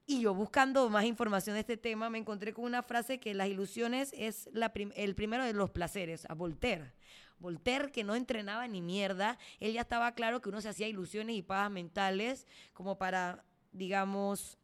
Y 0.06 0.20
yo 0.20 0.34
buscando 0.34 0.88
más 0.88 1.04
información 1.04 1.54
de 1.54 1.60
este 1.60 1.76
tema 1.76 2.08
me 2.08 2.16
encontré 2.16 2.54
con 2.54 2.64
una 2.64 2.82
frase 2.82 3.20
que 3.20 3.34
las 3.34 3.48
ilusiones 3.48 4.14
es 4.16 4.48
el 4.94 5.14
primero 5.14 5.44
de 5.44 5.52
los 5.52 5.70
placeres, 5.70 6.24
a 6.30 6.34
Voltaire. 6.34 6.92
Voltaire, 7.40 7.92
que 7.92 8.04
no 8.04 8.14
entrenaba 8.14 8.66
ni 8.68 8.82
mierda, 8.82 9.38
él 9.60 9.72
ya 9.72 9.82
estaba 9.82 10.12
claro 10.12 10.40
que 10.40 10.48
uno 10.48 10.60
se 10.60 10.68
hacía 10.68 10.88
ilusiones 10.88 11.36
y 11.36 11.42
pajas 11.42 11.70
mentales 11.70 12.46
como 12.72 12.98
para, 12.98 13.44
digamos, 13.72 14.58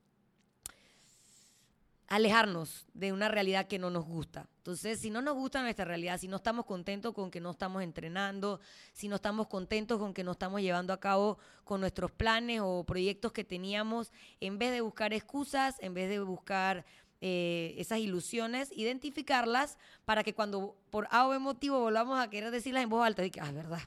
alejarnos 2.09 2.87
de 2.95 3.12
una 3.12 3.28
realidad 3.28 3.66
que 3.66 3.78
no 3.78 3.90
nos 3.90 4.04
gusta. 4.04 4.49
Entonces, 4.59 5.00
si 5.00 5.11
no 5.11 5.21
nos 5.21 5.35
gusta 5.35 5.62
nuestra 5.62 5.85
realidad, 5.85 6.19
si 6.19 6.28
no 6.28 6.37
estamos 6.37 6.64
contentos 6.64 7.12
con 7.12 7.31
que 7.31 7.40
no 7.40 7.50
estamos 7.50 7.83
entrenando, 7.83 8.61
si 8.93 9.09
no 9.09 9.16
estamos 9.16 9.49
contentos 9.49 9.99
con 9.99 10.14
que 10.14 10.25
no 10.25 10.33
estamos 10.33 10.61
llevando 10.61 10.93
a 10.93 11.00
cabo 11.00 11.38
con 11.64 11.81
nuestros 11.81 12.12
planes 12.12 12.61
o 12.62 12.85
proyectos 12.85 13.33
que 13.33 13.45
teníamos, 13.45 14.12
en 14.40 14.59
vez 14.59 14.73
de 14.73 14.81
buscar 14.81 15.12
excusas, 15.12 15.76
en 15.81 15.95
vez 15.95 16.09
de 16.09 16.21
buscar 16.21 16.85
eh, 17.26 17.75
esas 17.78 18.00
ilusiones, 18.00 18.71
identificarlas 18.76 19.78
para 20.04 20.23
que 20.23 20.35
cuando 20.35 20.76
por 20.90 21.09
A 21.11 21.26
o 21.26 21.31
B 21.31 21.38
motivo 21.38 21.81
volvamos 21.81 22.21
a 22.21 22.28
querer 22.28 22.50
decirlas 22.50 22.83
en 22.83 22.90
voz 22.90 23.02
alta, 23.02 23.23
de 23.23 23.31
que, 23.31 23.40
ah, 23.40 23.50
verdad, 23.50 23.81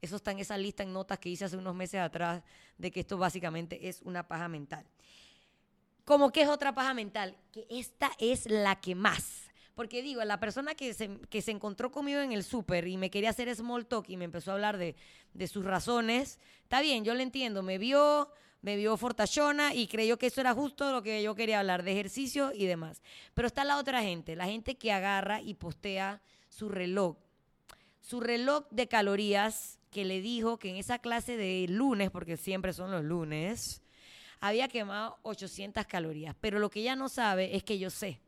eso 0.00 0.16
está 0.16 0.30
en 0.30 0.38
esa 0.38 0.56
lista 0.56 0.82
en 0.82 0.94
notas 0.94 1.18
que 1.18 1.28
hice 1.28 1.44
hace 1.44 1.58
unos 1.58 1.74
meses 1.74 2.00
atrás 2.00 2.42
de 2.78 2.90
que 2.90 3.00
esto 3.00 3.18
básicamente 3.18 3.86
es 3.86 4.00
una 4.00 4.26
paja 4.26 4.48
mental. 4.48 4.86
Como 6.06 6.32
que 6.32 6.40
es 6.40 6.48
otra 6.48 6.74
paja 6.74 6.94
mental, 6.94 7.36
que 7.52 7.66
esta 7.68 8.12
es 8.18 8.46
la 8.46 8.80
que 8.80 8.94
más. 8.94 9.50
Porque 9.74 10.00
digo, 10.00 10.24
la 10.24 10.40
persona 10.40 10.74
que 10.74 10.94
se, 10.94 11.18
que 11.28 11.42
se 11.42 11.50
encontró 11.50 11.90
conmigo 11.90 12.20
en 12.20 12.32
el 12.32 12.44
súper 12.44 12.88
y 12.88 12.96
me 12.96 13.10
quería 13.10 13.28
hacer 13.28 13.54
small 13.54 13.84
talk 13.84 14.08
y 14.08 14.16
me 14.16 14.24
empezó 14.24 14.52
a 14.52 14.54
hablar 14.54 14.78
de, 14.78 14.96
de 15.34 15.48
sus 15.48 15.66
razones, 15.66 16.38
está 16.62 16.80
bien, 16.80 17.04
yo 17.04 17.12
le 17.12 17.24
entiendo, 17.24 17.62
me 17.62 17.76
vio, 17.76 18.32
me 18.62 18.76
vio 18.76 18.96
fortachona 18.96 19.74
y 19.74 19.86
creyó 19.86 20.18
que 20.18 20.26
eso 20.26 20.40
era 20.40 20.54
justo 20.54 20.92
lo 20.92 21.02
que 21.02 21.22
yo 21.22 21.34
quería 21.34 21.60
hablar, 21.60 21.82
de 21.82 21.92
ejercicio 21.92 22.52
y 22.54 22.66
demás. 22.66 23.02
Pero 23.34 23.46
está 23.46 23.64
la 23.64 23.78
otra 23.78 24.02
gente, 24.02 24.36
la 24.36 24.46
gente 24.46 24.76
que 24.76 24.92
agarra 24.92 25.40
y 25.40 25.54
postea 25.54 26.20
su 26.48 26.68
reloj. 26.68 27.16
Su 28.00 28.20
reloj 28.20 28.66
de 28.70 28.88
calorías 28.88 29.78
que 29.90 30.04
le 30.04 30.20
dijo 30.20 30.58
que 30.58 30.70
en 30.70 30.76
esa 30.76 30.98
clase 30.98 31.36
de 31.36 31.66
lunes, 31.68 32.10
porque 32.10 32.36
siempre 32.36 32.72
son 32.72 32.90
los 32.90 33.04
lunes, 33.04 33.82
había 34.40 34.68
quemado 34.68 35.18
800 35.22 35.86
calorías. 35.86 36.34
Pero 36.40 36.58
lo 36.58 36.70
que 36.70 36.80
ella 36.80 36.96
no 36.96 37.08
sabe 37.08 37.56
es 37.56 37.62
que 37.62 37.78
yo 37.78 37.90
sé 37.90 38.20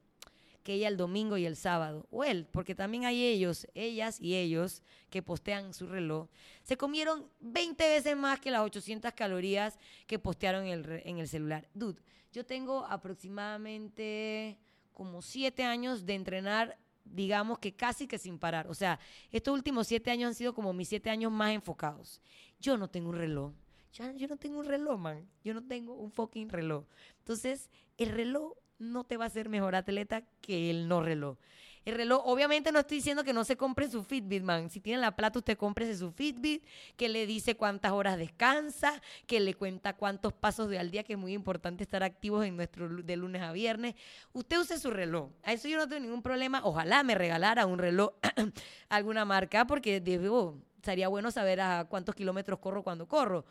que 0.62 0.74
ella 0.74 0.88
el 0.88 0.96
domingo 0.96 1.36
y 1.36 1.46
el 1.46 1.56
sábado, 1.56 2.06
o 2.10 2.24
él, 2.24 2.46
porque 2.50 2.74
también 2.74 3.04
hay 3.04 3.24
ellos, 3.24 3.66
ellas 3.74 4.20
y 4.20 4.36
ellos 4.36 4.82
que 5.10 5.22
postean 5.22 5.74
su 5.74 5.86
reloj, 5.86 6.28
se 6.62 6.76
comieron 6.76 7.28
20 7.40 7.88
veces 7.88 8.16
más 8.16 8.40
que 8.40 8.50
las 8.50 8.62
800 8.62 9.12
calorías 9.12 9.78
que 10.06 10.18
postearon 10.18 10.66
en 10.66 10.72
el, 10.72 11.02
en 11.04 11.18
el 11.18 11.28
celular. 11.28 11.68
Dude, 11.74 12.00
yo 12.32 12.46
tengo 12.46 12.84
aproximadamente 12.86 14.58
como 14.92 15.22
7 15.22 15.64
años 15.64 16.06
de 16.06 16.14
entrenar 16.14 16.78
digamos 17.04 17.58
que 17.58 17.74
casi 17.74 18.06
que 18.06 18.18
sin 18.18 18.38
parar. 18.38 18.68
O 18.68 18.74
sea, 18.74 18.98
estos 19.30 19.54
últimos 19.54 19.86
siete 19.86 20.10
años 20.10 20.28
han 20.28 20.34
sido 20.34 20.54
como 20.54 20.72
mis 20.72 20.88
siete 20.88 21.10
años 21.10 21.32
más 21.32 21.52
enfocados. 21.52 22.20
Yo 22.60 22.76
no 22.76 22.88
tengo 22.88 23.10
un 23.10 23.16
reloj. 23.16 23.52
Yo 23.92 24.26
no 24.26 24.36
tengo 24.36 24.58
un 24.58 24.66
reloj, 24.66 24.98
man. 24.98 25.28
Yo 25.44 25.52
no 25.52 25.62
tengo 25.62 25.94
un 25.94 26.10
fucking 26.10 26.48
reloj. 26.48 26.84
Entonces, 27.18 27.68
el 27.98 28.10
reloj 28.10 28.54
no 28.82 29.04
te 29.04 29.16
va 29.16 29.24
a 29.24 29.28
hacer 29.28 29.48
mejor 29.48 29.74
atleta 29.74 30.22
que 30.40 30.70
el 30.70 30.88
no 30.88 31.02
reloj. 31.02 31.38
El 31.84 31.96
reloj, 31.96 32.22
obviamente 32.26 32.70
no 32.70 32.78
estoy 32.78 32.98
diciendo 32.98 33.24
que 33.24 33.32
no 33.32 33.42
se 33.42 33.56
compre 33.56 33.90
su 33.90 34.04
Fitbit, 34.04 34.44
man. 34.44 34.70
Si 34.70 34.80
tiene 34.80 35.00
la 35.00 35.16
plata, 35.16 35.40
usted 35.40 35.58
cómprese 35.58 35.96
su 35.96 36.12
Fitbit, 36.12 36.64
que 36.96 37.08
le 37.08 37.26
dice 37.26 37.56
cuántas 37.56 37.90
horas 37.90 38.18
descansa, 38.18 39.02
que 39.26 39.40
le 39.40 39.54
cuenta 39.54 39.94
cuántos 39.94 40.32
pasos 40.32 40.68
de 40.68 40.78
al 40.78 40.92
día, 40.92 41.02
que 41.02 41.14
es 41.14 41.18
muy 41.18 41.32
importante 41.32 41.82
estar 41.82 42.04
activos 42.04 42.46
en 42.46 42.56
nuestro 42.56 42.88
de 42.88 43.16
lunes 43.16 43.42
a 43.42 43.50
viernes. 43.50 43.96
Usted 44.32 44.58
use 44.58 44.78
su 44.78 44.90
reloj. 44.90 45.30
A 45.42 45.52
eso 45.52 45.66
yo 45.66 45.76
no 45.76 45.88
tengo 45.88 46.02
ningún 46.02 46.22
problema. 46.22 46.60
Ojalá 46.62 47.02
me 47.02 47.16
regalara 47.16 47.66
un 47.66 47.78
reloj 47.78 48.12
alguna 48.88 49.24
marca, 49.24 49.66
porque 49.66 50.00
debo, 50.00 50.62
sería 50.84 51.08
bueno 51.08 51.32
saber 51.32 51.60
a 51.60 51.86
cuántos 51.86 52.14
kilómetros 52.14 52.60
corro 52.60 52.84
cuando 52.84 53.08
corro. 53.08 53.44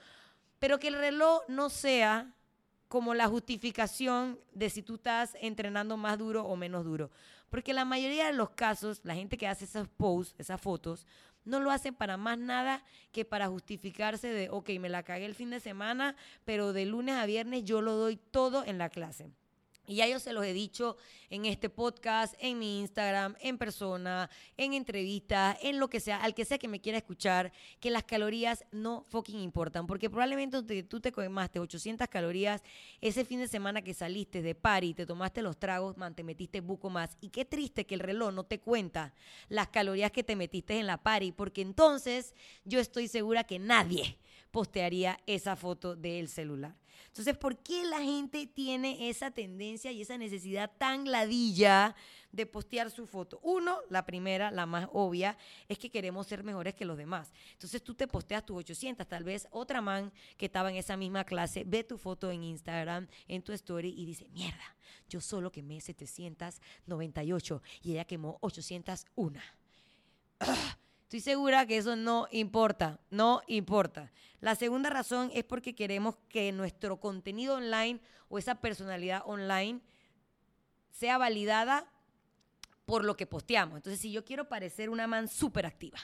Pero 0.58 0.80
que 0.80 0.88
el 0.88 0.96
reloj 0.96 1.42
no 1.50 1.70
sea 1.70 2.34
como 2.92 3.14
la 3.14 3.30
justificación 3.30 4.38
de 4.52 4.70
si 4.70 4.82
tú 4.82 4.96
estás 4.96 5.38
entrenando 5.40 5.96
más 5.96 6.18
duro 6.18 6.44
o 6.44 6.58
menos 6.58 6.84
duro. 6.84 7.10
Porque 7.50 7.74
la 7.74 7.86
mayoría 7.86 8.26
de 8.26 8.34
los 8.34 8.50
casos, 8.50 9.00
la 9.06 9.16
gente 9.16 9.38
que 9.38 9.48
hace 9.48 9.64
esos 9.64 9.88
posts, 9.88 10.36
esas 10.38 10.60
fotos, 10.60 11.08
no 11.46 11.62
lo 11.62 11.72
hacen 11.72 11.96
para 11.96 12.18
más 12.18 12.38
nada 12.38 12.84
que 13.14 13.24
para 13.24 13.48
justificarse 13.48 14.28
de, 14.28 14.50
ok, 14.50 14.72
me 14.82 14.90
la 14.90 15.04
cagué 15.04 15.26
el 15.26 15.36
fin 15.36 15.52
de 15.52 15.62
semana, 15.62 16.18
pero 16.44 16.74
de 16.74 16.86
lunes 16.86 17.16
a 17.16 17.26
viernes 17.26 17.64
yo 17.64 17.82
lo 17.82 17.94
doy 17.96 18.18
todo 18.18 18.66
en 18.66 18.78
la 18.78 18.90
clase. 18.90 19.32
Y 19.88 19.96
ya 19.96 20.08
yo 20.08 20.20
se 20.20 20.32
los 20.32 20.46
he 20.46 20.54
dicho 20.54 20.96
en 21.30 21.46
este 21.46 21.70
podcast, 21.70 22.36
en 22.40 22.60
mi 22.60 22.80
Instagram, 22.82 23.36
en 23.42 23.58
persona, 23.58 24.30
en 24.56 24.74
entrevistas, 24.74 25.58
en 25.62 25.80
lo 25.80 25.90
que 25.90 26.00
sea, 26.00 26.18
al 26.24 26.34
que 26.36 26.46
sea 26.46 26.58
que 26.60 26.68
me 26.68 26.80
quiera 26.80 26.98
escuchar, 27.00 27.52
que 27.80 27.90
las 27.90 28.04
calorías 28.04 28.64
no 28.72 29.04
fucking 29.10 29.40
importan. 29.40 29.88
Porque 29.88 30.10
probablemente 30.10 30.62
te- 30.64 30.84
tú 30.84 31.00
te 31.02 31.12
quemaste 31.12 31.60
800 31.60 32.08
calorías 32.08 32.62
ese 33.02 33.26
fin 33.26 33.40
de 33.40 33.48
semana 33.48 33.82
que 33.82 33.94
saliste 33.94 34.42
de 34.42 34.56
party, 34.56 34.94
te 34.94 35.06
tomaste 35.06 35.42
los 35.42 35.58
tragos, 35.58 35.98
man, 35.98 36.16
te 36.16 36.24
metiste 36.24 36.62
buco 36.62 36.90
más. 36.90 37.18
Y 37.20 37.30
qué 37.30 37.44
triste 37.44 37.86
que 37.86 37.96
el 37.96 38.02
reloj 38.02 38.32
no 38.34 38.44
te 38.46 38.60
cuenta 38.60 39.14
las 39.50 39.70
calorías 39.70 40.12
que 40.12 40.24
te 40.24 40.36
metiste 40.36 40.78
en 40.80 40.88
la 40.88 40.98
party, 41.02 41.32
porque 41.32 41.62
entonces 41.62 42.34
yo 42.66 42.80
estoy 42.80 43.08
segura 43.08 43.44
que 43.46 43.58
nadie 43.60 44.18
postearía 44.52 45.20
esa 45.26 45.56
foto 45.56 45.96
del 45.96 46.28
celular. 46.28 46.76
Entonces, 47.08 47.36
¿por 47.36 47.58
qué 47.58 47.84
la 47.84 48.02
gente 48.02 48.48
tiene 48.48 49.10
esa 49.10 49.32
tendencia 49.32 49.92
y 49.92 50.02
esa 50.02 50.18
necesidad 50.18 50.72
tan 50.78 51.12
ladilla 51.12 51.94
de 52.32 52.46
postear 52.46 52.90
su 52.90 53.06
foto? 53.06 53.40
Uno, 53.44 53.80
la 53.90 54.06
primera, 54.06 54.50
la 54.50 54.66
más 54.66 54.88
obvia, 54.94 55.38
es 55.68 55.78
que 55.78 55.90
queremos 55.90 56.28
ser 56.28 56.44
mejores 56.44 56.74
que 56.74 56.86
los 56.86 56.98
demás. 56.98 57.34
Entonces, 57.52 57.84
tú 57.84 57.96
te 57.96 58.08
posteas 58.08 58.46
tus 58.46 58.58
800, 58.58 59.06
tal 59.08 59.26
vez 59.26 59.48
otra 59.52 59.82
man 59.82 60.14
que 60.38 60.46
estaba 60.46 60.70
en 60.70 60.78
esa 60.78 60.96
misma 60.96 61.26
clase 61.26 61.64
ve 61.66 61.84
tu 61.84 61.98
foto 61.98 62.32
en 62.32 62.44
Instagram, 62.44 63.08
en 63.28 63.42
tu 63.42 63.52
story 63.52 63.94
y 63.98 64.06
dice, 64.06 64.30
mierda, 64.30 64.76
yo 65.10 65.20
solo 65.20 65.52
quemé 65.52 65.82
798 65.82 67.62
y 67.84 67.92
ella 67.92 68.06
quemó 68.06 68.38
801. 68.42 69.40
Estoy 71.12 71.20
segura 71.20 71.66
que 71.66 71.76
eso 71.76 71.98
no 71.98 72.30
importa, 72.32 73.02
no 73.10 73.42
importa. 73.48 74.14
La 74.40 74.56
segunda 74.56 74.90
razón 74.90 75.30
es 75.34 75.44
porque 75.44 75.76
queremos 75.76 76.16
que 76.30 76.54
nuestro 76.54 77.02
contenido 77.02 77.56
online 77.56 78.00
o 78.30 78.38
esa 78.38 78.56
personalidad 78.56 79.22
online 79.26 79.82
sea 80.90 81.18
validada 81.18 81.86
por 82.86 83.04
lo 83.04 83.18
que 83.18 83.26
posteamos. 83.26 83.76
Entonces, 83.76 84.00
si 84.00 84.14
yo 84.14 84.24
quiero 84.24 84.48
parecer 84.48 84.90
una 84.90 85.06
man 85.06 85.28
súper 85.28 85.66
activa, 85.66 86.00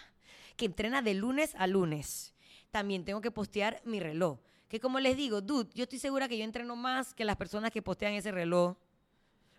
que 0.57 0.65
entrena 0.65 1.01
de 1.01 1.13
lunes 1.13 1.55
a 1.55 1.67
lunes, 1.67 2.33
también 2.69 3.05
tengo 3.05 3.21
que 3.21 3.31
postear 3.31 3.81
mi 3.85 4.01
reloj. 4.01 4.39
Que 4.67 4.81
como 4.81 4.99
les 4.99 5.15
digo, 5.15 5.39
dude, 5.39 5.69
yo 5.73 5.83
estoy 5.83 5.99
segura 5.99 6.27
que 6.27 6.37
yo 6.37 6.43
entreno 6.43 6.75
más 6.75 7.13
que 7.13 7.23
las 7.23 7.37
personas 7.37 7.71
que 7.71 7.81
postean 7.81 8.11
ese 8.11 8.33
reloj. 8.33 8.75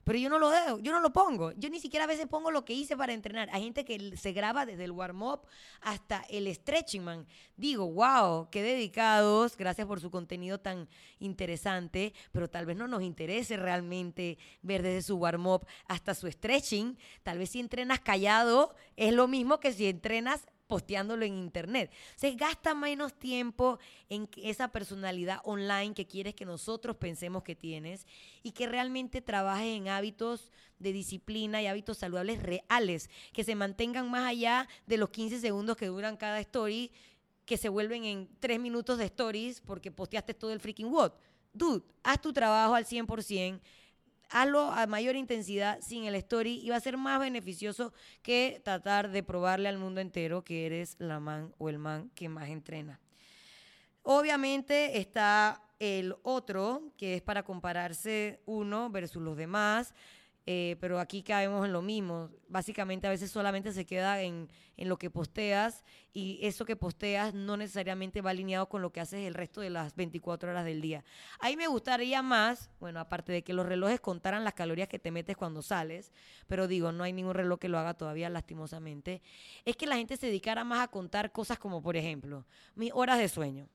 Pero 0.09 0.21
yo 0.21 0.31
no 0.31 0.39
lo 0.39 0.49
dejo, 0.49 0.79
yo 0.79 0.93
no 0.93 1.01
lo 1.01 1.13
pongo. 1.13 1.53
Yo 1.53 1.69
ni 1.69 1.81
siquiera 1.81 2.05
a 2.05 2.09
veces 2.09 2.27
pongo 2.27 2.51
lo 2.51 2.65
que 2.65 2.73
hice 2.73 2.97
para 2.97 3.13
entrenar. 3.13 3.51
Hay 3.53 3.63
gente 3.63 3.85
que 3.85 4.17
se 4.17 4.33
graba 4.33 4.65
desde 4.65 4.85
el 4.85 4.91
warm-up 4.91 5.43
hasta 5.83 6.25
el 6.31 6.51
stretching, 6.55 7.05
man. 7.05 7.27
Digo, 7.59 7.93
wow, 7.93 8.49
qué 8.51 8.63
dedicados, 8.63 9.55
gracias 9.55 9.87
por 9.87 10.01
su 10.01 10.11
contenido 10.11 10.61
tan 10.61 10.89
interesante, 11.19 12.15
pero 12.33 12.49
tal 12.49 12.65
vez 12.65 12.79
no 12.79 12.89
nos 12.89 13.03
interese 13.03 13.59
realmente 13.59 14.39
ver 14.63 14.83
desde 14.83 15.03
su 15.03 15.17
warm-up 15.17 15.67
hasta 15.89 16.15
su 16.15 16.27
stretching. 16.33 16.97
Tal 17.23 17.37
vez 17.37 17.51
si 17.51 17.61
entrenas 17.61 18.01
callado 18.01 18.75
es 18.97 19.13
lo 19.13 19.29
mismo 19.29 19.61
que 19.61 19.75
si 19.75 19.89
entrenas 19.89 20.49
posteándolo 20.69 21.25
en 21.25 21.37
internet. 21.37 21.91
Se 22.15 22.33
gasta 22.33 22.75
menos 22.75 23.19
tiempo 23.19 23.81
en 24.09 24.29
esa 24.37 24.69
personalidad 24.69 25.41
online 25.45 25.95
que 25.95 26.07
quieres 26.07 26.35
que 26.35 26.45
nosotros 26.45 26.97
pensemos 26.97 27.43
que 27.43 27.57
tienes 27.57 28.07
y 28.43 28.53
que 28.53 28.69
realmente 28.69 29.21
trabajes 29.21 29.77
en 29.77 29.89
hábitos 29.89 30.53
de 30.79 30.93
disciplina 30.93 31.61
y 31.61 31.67
hábitos 31.67 31.99
saludables 31.99 32.41
reales, 32.43 33.11
que 33.33 33.43
se 33.43 33.57
mantengan 33.57 34.11
más 34.11 34.29
allá 34.29 34.69
de 34.87 34.99
los 34.99 35.11
15 35.11 35.41
segundos 35.41 35.77
que 35.77 35.87
duran 35.87 36.17
cada 36.17 36.39
story, 36.41 36.93
que 37.45 37.57
se 37.57 37.71
vuelven 37.71 38.05
en 38.05 38.29
3 38.39 38.61
minutos 38.61 38.99
de 38.99 39.07
stories 39.07 39.61
porque 39.63 39.91
posteaste 39.91 40.35
todo 40.35 40.53
el 40.53 40.61
freaking 40.61 40.93
what. 40.93 41.13
Dude, 41.55 41.83
haz 42.05 42.21
tu 42.21 42.33
trabajo 42.33 42.75
al 42.75 42.85
100%, 42.85 43.59
hazlo 44.29 44.71
a 44.71 44.87
mayor 44.87 45.17
intensidad 45.17 45.81
sin 45.81 46.05
el 46.05 46.15
story 46.17 46.61
y 46.63 46.71
va 46.71 46.77
a 46.77 46.81
ser 46.81 46.97
más 46.97 47.21
beneficioso 47.21 47.93
que 48.23 48.61
tratar 48.65 49.11
de 49.11 49.23
probarle 49.23 49.69
al 49.69 49.79
mundo 49.79 50.01
entero 50.01 50.45
que 50.45 50.67
eres 50.67 50.97
la 50.99 51.21
man 51.21 51.55
o 51.59 51.69
el 51.69 51.79
man 51.79 52.11
que 52.15 52.29
más 52.29 52.49
entrena. 52.49 53.01
Obviamente 54.03 54.99
está 54.99 55.63
el 55.79 56.17
otro, 56.23 56.93
que 56.97 57.17
es 57.17 57.23
para 57.23 57.43
compararse 57.43 58.41
uno 58.47 58.91
versus 58.91 59.23
los 59.23 59.37
demás. 59.37 59.95
Eh, 60.51 60.77
pero 60.81 60.99
aquí 60.99 61.23
caemos 61.23 61.67
en 61.67 61.75
lo 61.75 61.83
mismo. 61.83 62.31
Básicamente 62.49 63.07
a 63.07 63.11
veces 63.11 63.31
solamente 63.31 63.71
se 63.71 63.85
queda 63.85 64.23
en, 64.23 64.49
en, 64.79 64.89
lo 64.89 64.99
que 64.99 65.11
posteas 65.11 65.85
y 66.15 66.39
eso 66.41 66.65
que 66.65 66.75
posteas 66.75 67.35
no 67.35 67.59
necesariamente 67.59 68.23
va 68.23 68.31
alineado 68.31 68.67
con 68.67 68.81
lo 68.81 68.91
que 68.91 69.01
haces 69.01 69.27
el 69.27 69.35
resto 69.35 69.61
de 69.61 69.69
las 69.69 69.95
24 69.95 70.49
horas 70.49 70.65
del 70.65 70.81
día. 70.81 71.05
Ahí 71.39 71.59
me 71.59 71.67
gustaría 71.67 72.23
más, 72.23 72.71
bueno, 72.81 72.99
aparte 72.99 73.31
de 73.31 73.45
que 73.45 73.53
los 73.53 73.67
relojes 73.67 74.01
contaran 74.01 74.43
las 74.43 74.55
calorías 74.55 74.89
que 74.89 74.99
te 74.99 75.11
metes 75.11 75.37
cuando 75.37 75.61
sales, 75.61 76.15
pero 76.47 76.67
digo, 76.67 76.93
no 76.93 77.05
hay 77.05 77.13
ningún 77.13 77.35
reloj 77.35 77.59
que 77.59 77.69
lo 77.69 77.79
haga 77.79 77.93
todavía 77.93 78.31
lastimosamente, 78.31 79.21
es 79.67 79.77
que 79.77 79.87
la 79.87 79.97
gente 79.97 80.17
se 80.17 80.29
dedicara 80.29 80.65
más 80.65 80.81
a 80.81 80.89
contar 80.89 81.31
cosas 81.31 81.59
como, 81.59 81.83
por 81.83 81.95
ejemplo, 81.95 82.47
mis 82.75 82.91
horas 82.95 83.19
de 83.19 83.29
sueño. 83.29 83.69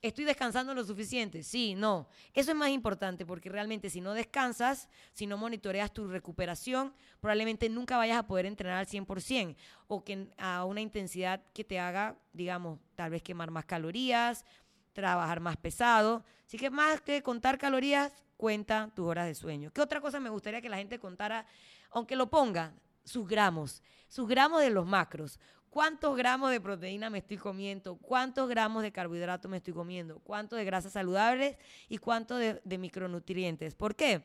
¿Estoy 0.00 0.24
descansando 0.24 0.74
lo 0.74 0.84
suficiente? 0.84 1.42
Sí, 1.42 1.74
no. 1.74 2.08
Eso 2.32 2.52
es 2.52 2.56
más 2.56 2.68
importante 2.70 3.26
porque 3.26 3.48
realmente 3.48 3.90
si 3.90 4.00
no 4.00 4.14
descansas, 4.14 4.88
si 5.12 5.26
no 5.26 5.36
monitoreas 5.36 5.92
tu 5.92 6.06
recuperación, 6.06 6.94
probablemente 7.20 7.68
nunca 7.68 7.96
vayas 7.96 8.18
a 8.18 8.26
poder 8.26 8.46
entrenar 8.46 8.78
al 8.78 8.86
100% 8.86 9.56
o 9.88 10.04
que 10.04 10.28
a 10.38 10.64
una 10.64 10.80
intensidad 10.80 11.42
que 11.52 11.64
te 11.64 11.80
haga, 11.80 12.16
digamos, 12.32 12.78
tal 12.94 13.10
vez 13.10 13.22
quemar 13.24 13.50
más 13.50 13.64
calorías, 13.64 14.44
trabajar 14.92 15.40
más 15.40 15.56
pesado. 15.56 16.24
Así 16.46 16.58
que 16.58 16.70
más 16.70 17.00
que 17.00 17.20
contar 17.20 17.58
calorías, 17.58 18.12
cuenta 18.36 18.92
tus 18.94 19.04
horas 19.04 19.26
de 19.26 19.34
sueño. 19.34 19.72
¿Qué 19.72 19.80
otra 19.80 20.00
cosa 20.00 20.20
me 20.20 20.30
gustaría 20.30 20.60
que 20.60 20.68
la 20.68 20.76
gente 20.76 21.00
contara, 21.00 21.44
aunque 21.90 22.14
lo 22.14 22.30
ponga? 22.30 22.72
Sus 23.02 23.26
gramos, 23.26 23.82
sus 24.08 24.28
gramos 24.28 24.60
de 24.60 24.70
los 24.70 24.86
macros 24.86 25.40
cuántos 25.70 26.16
gramos 26.16 26.50
de 26.50 26.60
proteína 26.60 27.10
me 27.10 27.18
estoy 27.18 27.36
comiendo, 27.36 27.96
cuántos 27.96 28.48
gramos 28.48 28.82
de 28.82 28.92
carbohidratos 28.92 29.50
me 29.50 29.58
estoy 29.58 29.74
comiendo, 29.74 30.18
cuánto 30.20 30.56
de 30.56 30.64
grasas 30.64 30.92
saludables 30.92 31.56
y 31.88 31.98
cuánto 31.98 32.36
de, 32.36 32.78
micronutrientes. 32.78 33.74
¿Por 33.74 33.94
qué? 33.94 34.22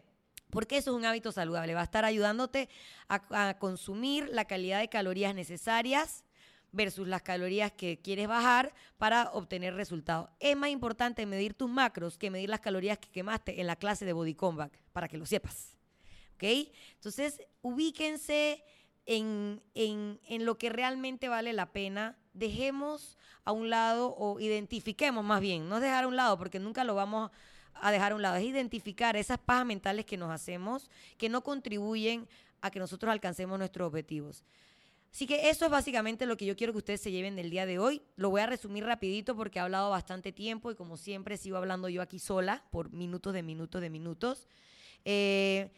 Porque 0.49 0.77
eso 0.77 0.91
es 0.91 0.97
un 0.97 1.05
hábito 1.05 1.31
saludable. 1.31 1.73
Va 1.73 1.81
a 1.81 1.85
estar 1.85 2.05
ayudándote 2.05 2.69
a, 3.07 3.57
consumir 3.59 4.29
la 4.29 4.45
calidad 4.45 4.79
de 4.79 4.87
calorías 4.89 5.33
necesarias 5.33 6.23
versus 6.71 7.07
las 7.07 7.21
calorías 7.21 7.71
que 7.71 7.99
quieres 8.01 8.27
bajar 8.27 8.73
para 8.97 9.31
obtener 9.31 9.75
resultados. 9.75 10.29
Es 10.39 10.55
más 10.55 10.69
importante 10.69 11.25
medir 11.25 11.53
tus 11.53 11.69
macros 11.69 12.17
que 12.17 12.31
medir 12.31 12.49
las 12.49 12.59
calorías 12.59 12.97
que 12.97 13.09
quemaste 13.09 13.61
en 13.61 13.67
la 13.67 13.75
clase 13.75 14.05
de 14.05 14.13
Body 14.13 14.35
Combat, 14.35 14.73
para 14.91 15.07
que 15.07 15.17
lo 15.17 15.25
sepas. 15.25 15.77
¿Ok? 16.35 16.43
Entonces, 16.95 17.41
ubíquense 17.61 18.63
en, 19.05 19.61
en, 19.73 20.45
lo 20.45 20.57
que 20.57 20.69
realmente 20.69 21.27
vale 21.29 21.53
la 21.53 21.71
pena, 21.71 22.17
dejemos 22.33 23.17
a 23.45 23.51
un 23.51 23.69
lado 23.69 24.15
o 24.17 24.39
identifiquemos 24.39 25.23
más 25.23 25.41
bien, 25.41 25.67
no 25.67 25.79
dejar 25.79 26.05
a 26.05 26.07
un 26.07 26.15
lado 26.15 26.37
porque 26.37 26.59
nunca 26.59 26.83
lo 26.83 26.95
vamos 26.95 27.31
a 27.73 27.91
dejar 27.91 28.13
a 28.13 28.15
un 28.15 28.21
lado, 28.21 28.37
es 28.37 28.45
identificar 28.45 29.15
esas 29.17 29.39
pajas 29.39 29.65
mentales 29.65 30.05
que 30.05 30.17
nos 30.17 30.31
hacemos 30.31 30.89
que 31.17 31.29
no 31.29 31.43
contribuyen 31.43 32.27
a 32.61 32.71
que 32.71 32.79
nosotros 32.79 33.11
alcancemos 33.11 33.59
nuestros 33.59 33.87
objetivos. 33.87 34.43
Así 35.11 35.27
que 35.27 35.49
eso 35.49 35.65
es 35.65 35.71
básicamente 35.71 36.25
lo 36.25 36.37
que 36.37 36.45
yo 36.45 36.55
quiero 36.55 36.73
que 36.73 36.79
ustedes 36.79 37.01
se 37.01 37.11
lleven 37.11 37.35
del 37.35 37.51
día 37.51 37.67
de 37.67 37.77
hoy. 37.77 38.01
Lo 38.15 38.31
voy 38.31 38.41
a 38.41 38.47
resumir 38.47 38.83
rapidito 38.83 39.35
porque 39.35 39.59
he 39.59 39.61
hablado 39.61 39.91
bastante 39.91 40.31
tiempo 40.31 40.71
y 40.71 40.75
como 40.75 40.97
siempre 40.97 41.37
sigo 41.37 41.57
hablando 41.57 41.87
yo 41.87 42.01
aquí 42.01 42.17
sola 42.17 42.63
por 42.71 42.91
minutos 42.91 43.31
de 43.33 43.43
minutos 43.43 43.79
de 43.79 43.91
minutos. 43.91 44.47
Eh, 45.05 45.69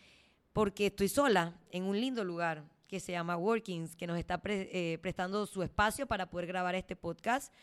porque 0.53 0.86
estoy 0.86 1.10
sola 1.10 1.53
en 1.72 1.83
un 1.83 2.00
lindo 2.00 2.24
lugar 2.24 2.64
que 2.96 3.01
se 3.01 3.12
llama 3.12 3.36
Workings, 3.36 3.94
que 3.98 4.08
nos 4.08 4.18
está 4.18 4.42
eh, 4.46 4.98
prestando 5.01 5.46
su 5.46 5.62
espacio 5.64 6.08
para 6.08 6.29
poder 6.29 6.48
grabar 6.48 6.75
este 6.75 6.96
podcast. 6.96 7.53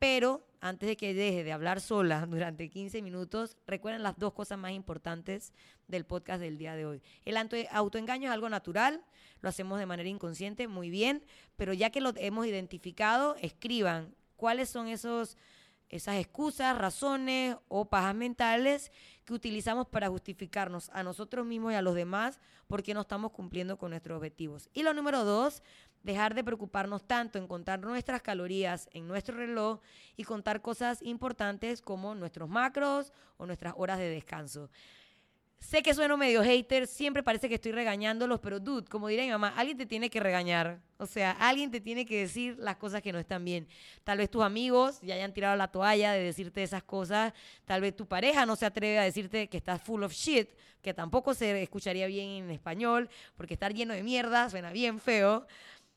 Pero 0.00 0.44
antes 0.60 0.88
de 0.88 0.96
que 0.96 1.14
deje 1.14 1.44
de 1.44 1.52
hablar 1.52 1.80
sola 1.80 2.26
durante 2.28 2.68
15 2.68 3.00
minutos, 3.00 3.56
recuerden 3.68 4.02
las 4.02 4.18
dos 4.18 4.32
cosas 4.32 4.58
más 4.58 4.72
importantes 4.72 5.52
del 5.86 6.04
podcast 6.04 6.40
del 6.40 6.58
día 6.58 6.74
de 6.74 6.86
hoy. 6.86 7.02
El 7.24 7.36
autoengaño 7.70 8.28
es 8.28 8.34
algo 8.34 8.48
natural, 8.48 9.00
lo 9.42 9.48
hacemos 9.48 9.78
de 9.78 9.86
manera 9.86 10.08
inconsciente, 10.08 10.66
muy 10.66 10.90
bien, 10.90 11.22
pero 11.54 11.72
ya 11.72 11.90
que 11.90 12.00
lo 12.00 12.12
hemos 12.16 12.44
identificado, 12.44 13.36
escriban 13.36 14.12
cuáles 14.34 14.70
son 14.70 14.88
esos 14.88 15.36
esas 15.88 16.16
excusas, 16.16 16.76
razones 16.76 17.56
o 17.68 17.84
pajas 17.84 18.14
mentales 18.14 18.90
que 19.24 19.34
utilizamos 19.34 19.88
para 19.88 20.08
justificarnos 20.08 20.90
a 20.92 21.02
nosotros 21.02 21.46
mismos 21.46 21.72
y 21.72 21.76
a 21.76 21.82
los 21.82 21.94
demás 21.94 22.40
porque 22.66 22.94
no 22.94 23.02
estamos 23.02 23.32
cumpliendo 23.32 23.78
con 23.78 23.90
nuestros 23.90 24.16
objetivos. 24.16 24.68
Y 24.72 24.82
lo 24.82 24.94
número 24.94 25.24
dos, 25.24 25.62
dejar 26.02 26.34
de 26.34 26.44
preocuparnos 26.44 27.06
tanto 27.06 27.38
en 27.38 27.46
contar 27.46 27.80
nuestras 27.80 28.22
calorías 28.22 28.88
en 28.92 29.08
nuestro 29.08 29.36
reloj 29.36 29.80
y 30.16 30.24
contar 30.24 30.60
cosas 30.60 31.02
importantes 31.02 31.80
como 31.80 32.14
nuestros 32.14 32.48
macros 32.48 33.12
o 33.36 33.46
nuestras 33.46 33.74
horas 33.76 33.98
de 33.98 34.08
descanso. 34.08 34.70
Sé 35.60 35.82
que 35.82 35.94
sueno 35.94 36.16
medio 36.16 36.42
hater, 36.42 36.86
siempre 36.86 37.22
parece 37.22 37.48
que 37.48 37.56
estoy 37.56 37.72
regañándolos, 37.72 38.38
pero 38.40 38.60
dude, 38.60 38.86
como 38.86 39.08
diré 39.08 39.24
mi 39.24 39.30
mamá, 39.30 39.54
alguien 39.56 39.78
te 39.78 39.86
tiene 39.86 40.10
que 40.10 40.20
regañar. 40.20 40.80
O 40.98 41.06
sea, 41.06 41.32
alguien 41.32 41.70
te 41.70 41.80
tiene 41.80 42.04
que 42.04 42.20
decir 42.20 42.56
las 42.58 42.76
cosas 42.76 43.02
que 43.02 43.12
no 43.12 43.18
están 43.18 43.44
bien. 43.44 43.66
Tal 44.04 44.18
vez 44.18 44.30
tus 44.30 44.42
amigos 44.42 45.00
ya 45.00 45.14
hayan 45.14 45.32
tirado 45.32 45.56
la 45.56 45.68
toalla 45.68 46.12
de 46.12 46.22
decirte 46.22 46.62
esas 46.62 46.82
cosas. 46.82 47.32
Tal 47.64 47.80
vez 47.80 47.96
tu 47.96 48.06
pareja 48.06 48.46
no 48.46 48.56
se 48.56 48.66
atreve 48.66 48.98
a 48.98 49.02
decirte 49.02 49.48
que 49.48 49.56
estás 49.56 49.82
full 49.82 50.02
of 50.02 50.12
shit, 50.12 50.50
que 50.82 50.92
tampoco 50.92 51.34
se 51.34 51.62
escucharía 51.62 52.06
bien 52.06 52.44
en 52.44 52.50
español, 52.50 53.08
porque 53.36 53.54
estar 53.54 53.72
lleno 53.72 53.94
de 53.94 54.02
mierda 54.02 54.50
suena 54.50 54.70
bien 54.70 55.00
feo. 55.00 55.46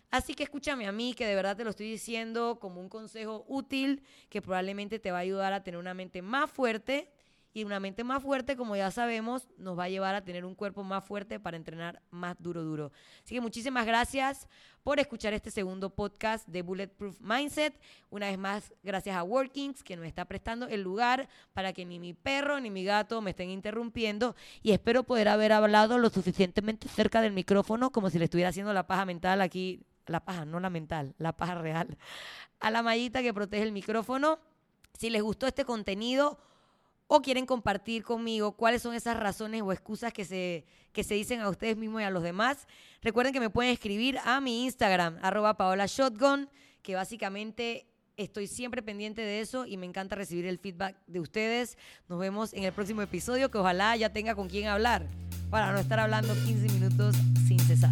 Así 0.09 0.33
que 0.33 0.43
escúchame 0.43 0.87
a 0.87 0.93
mí, 0.93 1.13
que 1.13 1.25
de 1.25 1.35
verdad 1.35 1.57
te 1.57 1.65
lo 1.65 1.71
estoy 1.71 1.89
diciendo 1.89 2.57
como 2.59 2.79
un 2.79 2.87
consejo 2.87 3.43
útil 3.49 4.01
que 4.29 4.41
probablemente 4.41 4.97
te 4.97 5.11
va 5.11 5.17
a 5.17 5.21
ayudar 5.21 5.51
a 5.51 5.61
tener 5.63 5.77
una 5.77 5.93
mente 5.93 6.21
más 6.21 6.49
fuerte 6.49 7.11
y 7.57 7.63
una 7.63 7.79
mente 7.79 8.03
más 8.03 8.21
fuerte, 8.21 8.55
como 8.55 8.75
ya 8.75 8.91
sabemos, 8.91 9.47
nos 9.57 9.75
va 9.75 9.85
a 9.85 9.89
llevar 9.89 10.13
a 10.13 10.23
tener 10.23 10.45
un 10.45 10.53
cuerpo 10.53 10.83
más 10.83 11.03
fuerte 11.03 11.39
para 11.39 11.57
entrenar 11.57 12.03
más 12.11 12.35
duro, 12.37 12.61
duro. 12.61 12.91
Así 13.23 13.33
que 13.33 13.41
muchísimas 13.41 13.87
gracias 13.87 14.47
por 14.83 14.99
escuchar 14.99 15.33
este 15.33 15.49
segundo 15.49 15.89
podcast 15.89 16.47
de 16.47 16.61
Bulletproof 16.61 17.19
Mindset. 17.19 17.73
Una 18.11 18.27
vez 18.27 18.37
más, 18.37 18.75
gracias 18.83 19.15
a 19.15 19.23
Workings, 19.23 19.83
que 19.83 19.95
nos 19.95 20.05
está 20.05 20.25
prestando 20.25 20.67
el 20.67 20.83
lugar 20.83 21.29
para 21.53 21.73
que 21.73 21.83
ni 21.83 21.97
mi 21.97 22.13
perro 22.13 22.59
ni 22.59 22.69
mi 22.69 22.83
gato 22.83 23.23
me 23.23 23.31
estén 23.31 23.49
interrumpiendo. 23.49 24.35
Y 24.61 24.71
espero 24.71 25.01
poder 25.01 25.27
haber 25.27 25.51
hablado 25.51 25.97
lo 25.97 26.11
suficientemente 26.11 26.87
cerca 26.87 27.21
del 27.21 27.33
micrófono, 27.33 27.91
como 27.91 28.11
si 28.11 28.19
le 28.19 28.25
estuviera 28.25 28.51
haciendo 28.51 28.71
la 28.71 28.85
paja 28.85 29.05
mental 29.05 29.41
aquí. 29.41 29.81
La 30.05 30.23
paja, 30.23 30.45
no 30.45 30.59
la 30.59 30.69
mental, 30.69 31.15
la 31.17 31.35
paja 31.35 31.55
real. 31.55 31.97
A 32.59 32.69
la 32.69 32.83
mallita 32.83 33.23
que 33.23 33.33
protege 33.33 33.63
el 33.63 33.71
micrófono. 33.71 34.37
Si 34.93 35.09
les 35.09 35.23
gustó 35.23 35.47
este 35.47 35.65
contenido, 35.65 36.39
o 37.07 37.21
quieren 37.21 37.45
compartir 37.45 38.03
conmigo 38.03 38.51
cuáles 38.53 38.81
son 38.81 38.93
esas 38.93 39.17
razones 39.17 39.61
o 39.61 39.71
excusas 39.71 40.13
que 40.13 40.25
se, 40.25 40.65
que 40.91 41.03
se 41.03 41.15
dicen 41.15 41.41
a 41.41 41.49
ustedes 41.49 41.77
mismos 41.77 42.01
y 42.01 42.05
a 42.05 42.09
los 42.09 42.23
demás, 42.23 42.67
recuerden 43.01 43.33
que 43.33 43.39
me 43.39 43.49
pueden 43.49 43.71
escribir 43.71 44.19
a 44.25 44.41
mi 44.41 44.65
Instagram, 44.65 45.17
arroba 45.21 45.55
Paola 45.55 45.85
Shotgun, 45.87 46.49
que 46.81 46.95
básicamente 46.95 47.87
estoy 48.17 48.47
siempre 48.47 48.81
pendiente 48.81 49.21
de 49.21 49.39
eso 49.39 49.65
y 49.65 49.77
me 49.77 49.85
encanta 49.85 50.15
recibir 50.15 50.45
el 50.45 50.57
feedback 50.57 50.97
de 51.07 51.19
ustedes. 51.19 51.77
Nos 52.09 52.19
vemos 52.19 52.53
en 52.53 52.63
el 52.63 52.73
próximo 52.73 53.01
episodio, 53.01 53.49
que 53.51 53.57
ojalá 53.57 53.95
ya 53.95 54.11
tenga 54.11 54.35
con 54.35 54.49
quién 54.49 54.67
hablar, 54.67 55.07
para 55.49 55.71
no 55.71 55.79
estar 55.79 55.99
hablando 55.99 56.33
15 56.33 56.73
minutos 56.73 57.15
sin 57.47 57.59
cesar. 57.59 57.91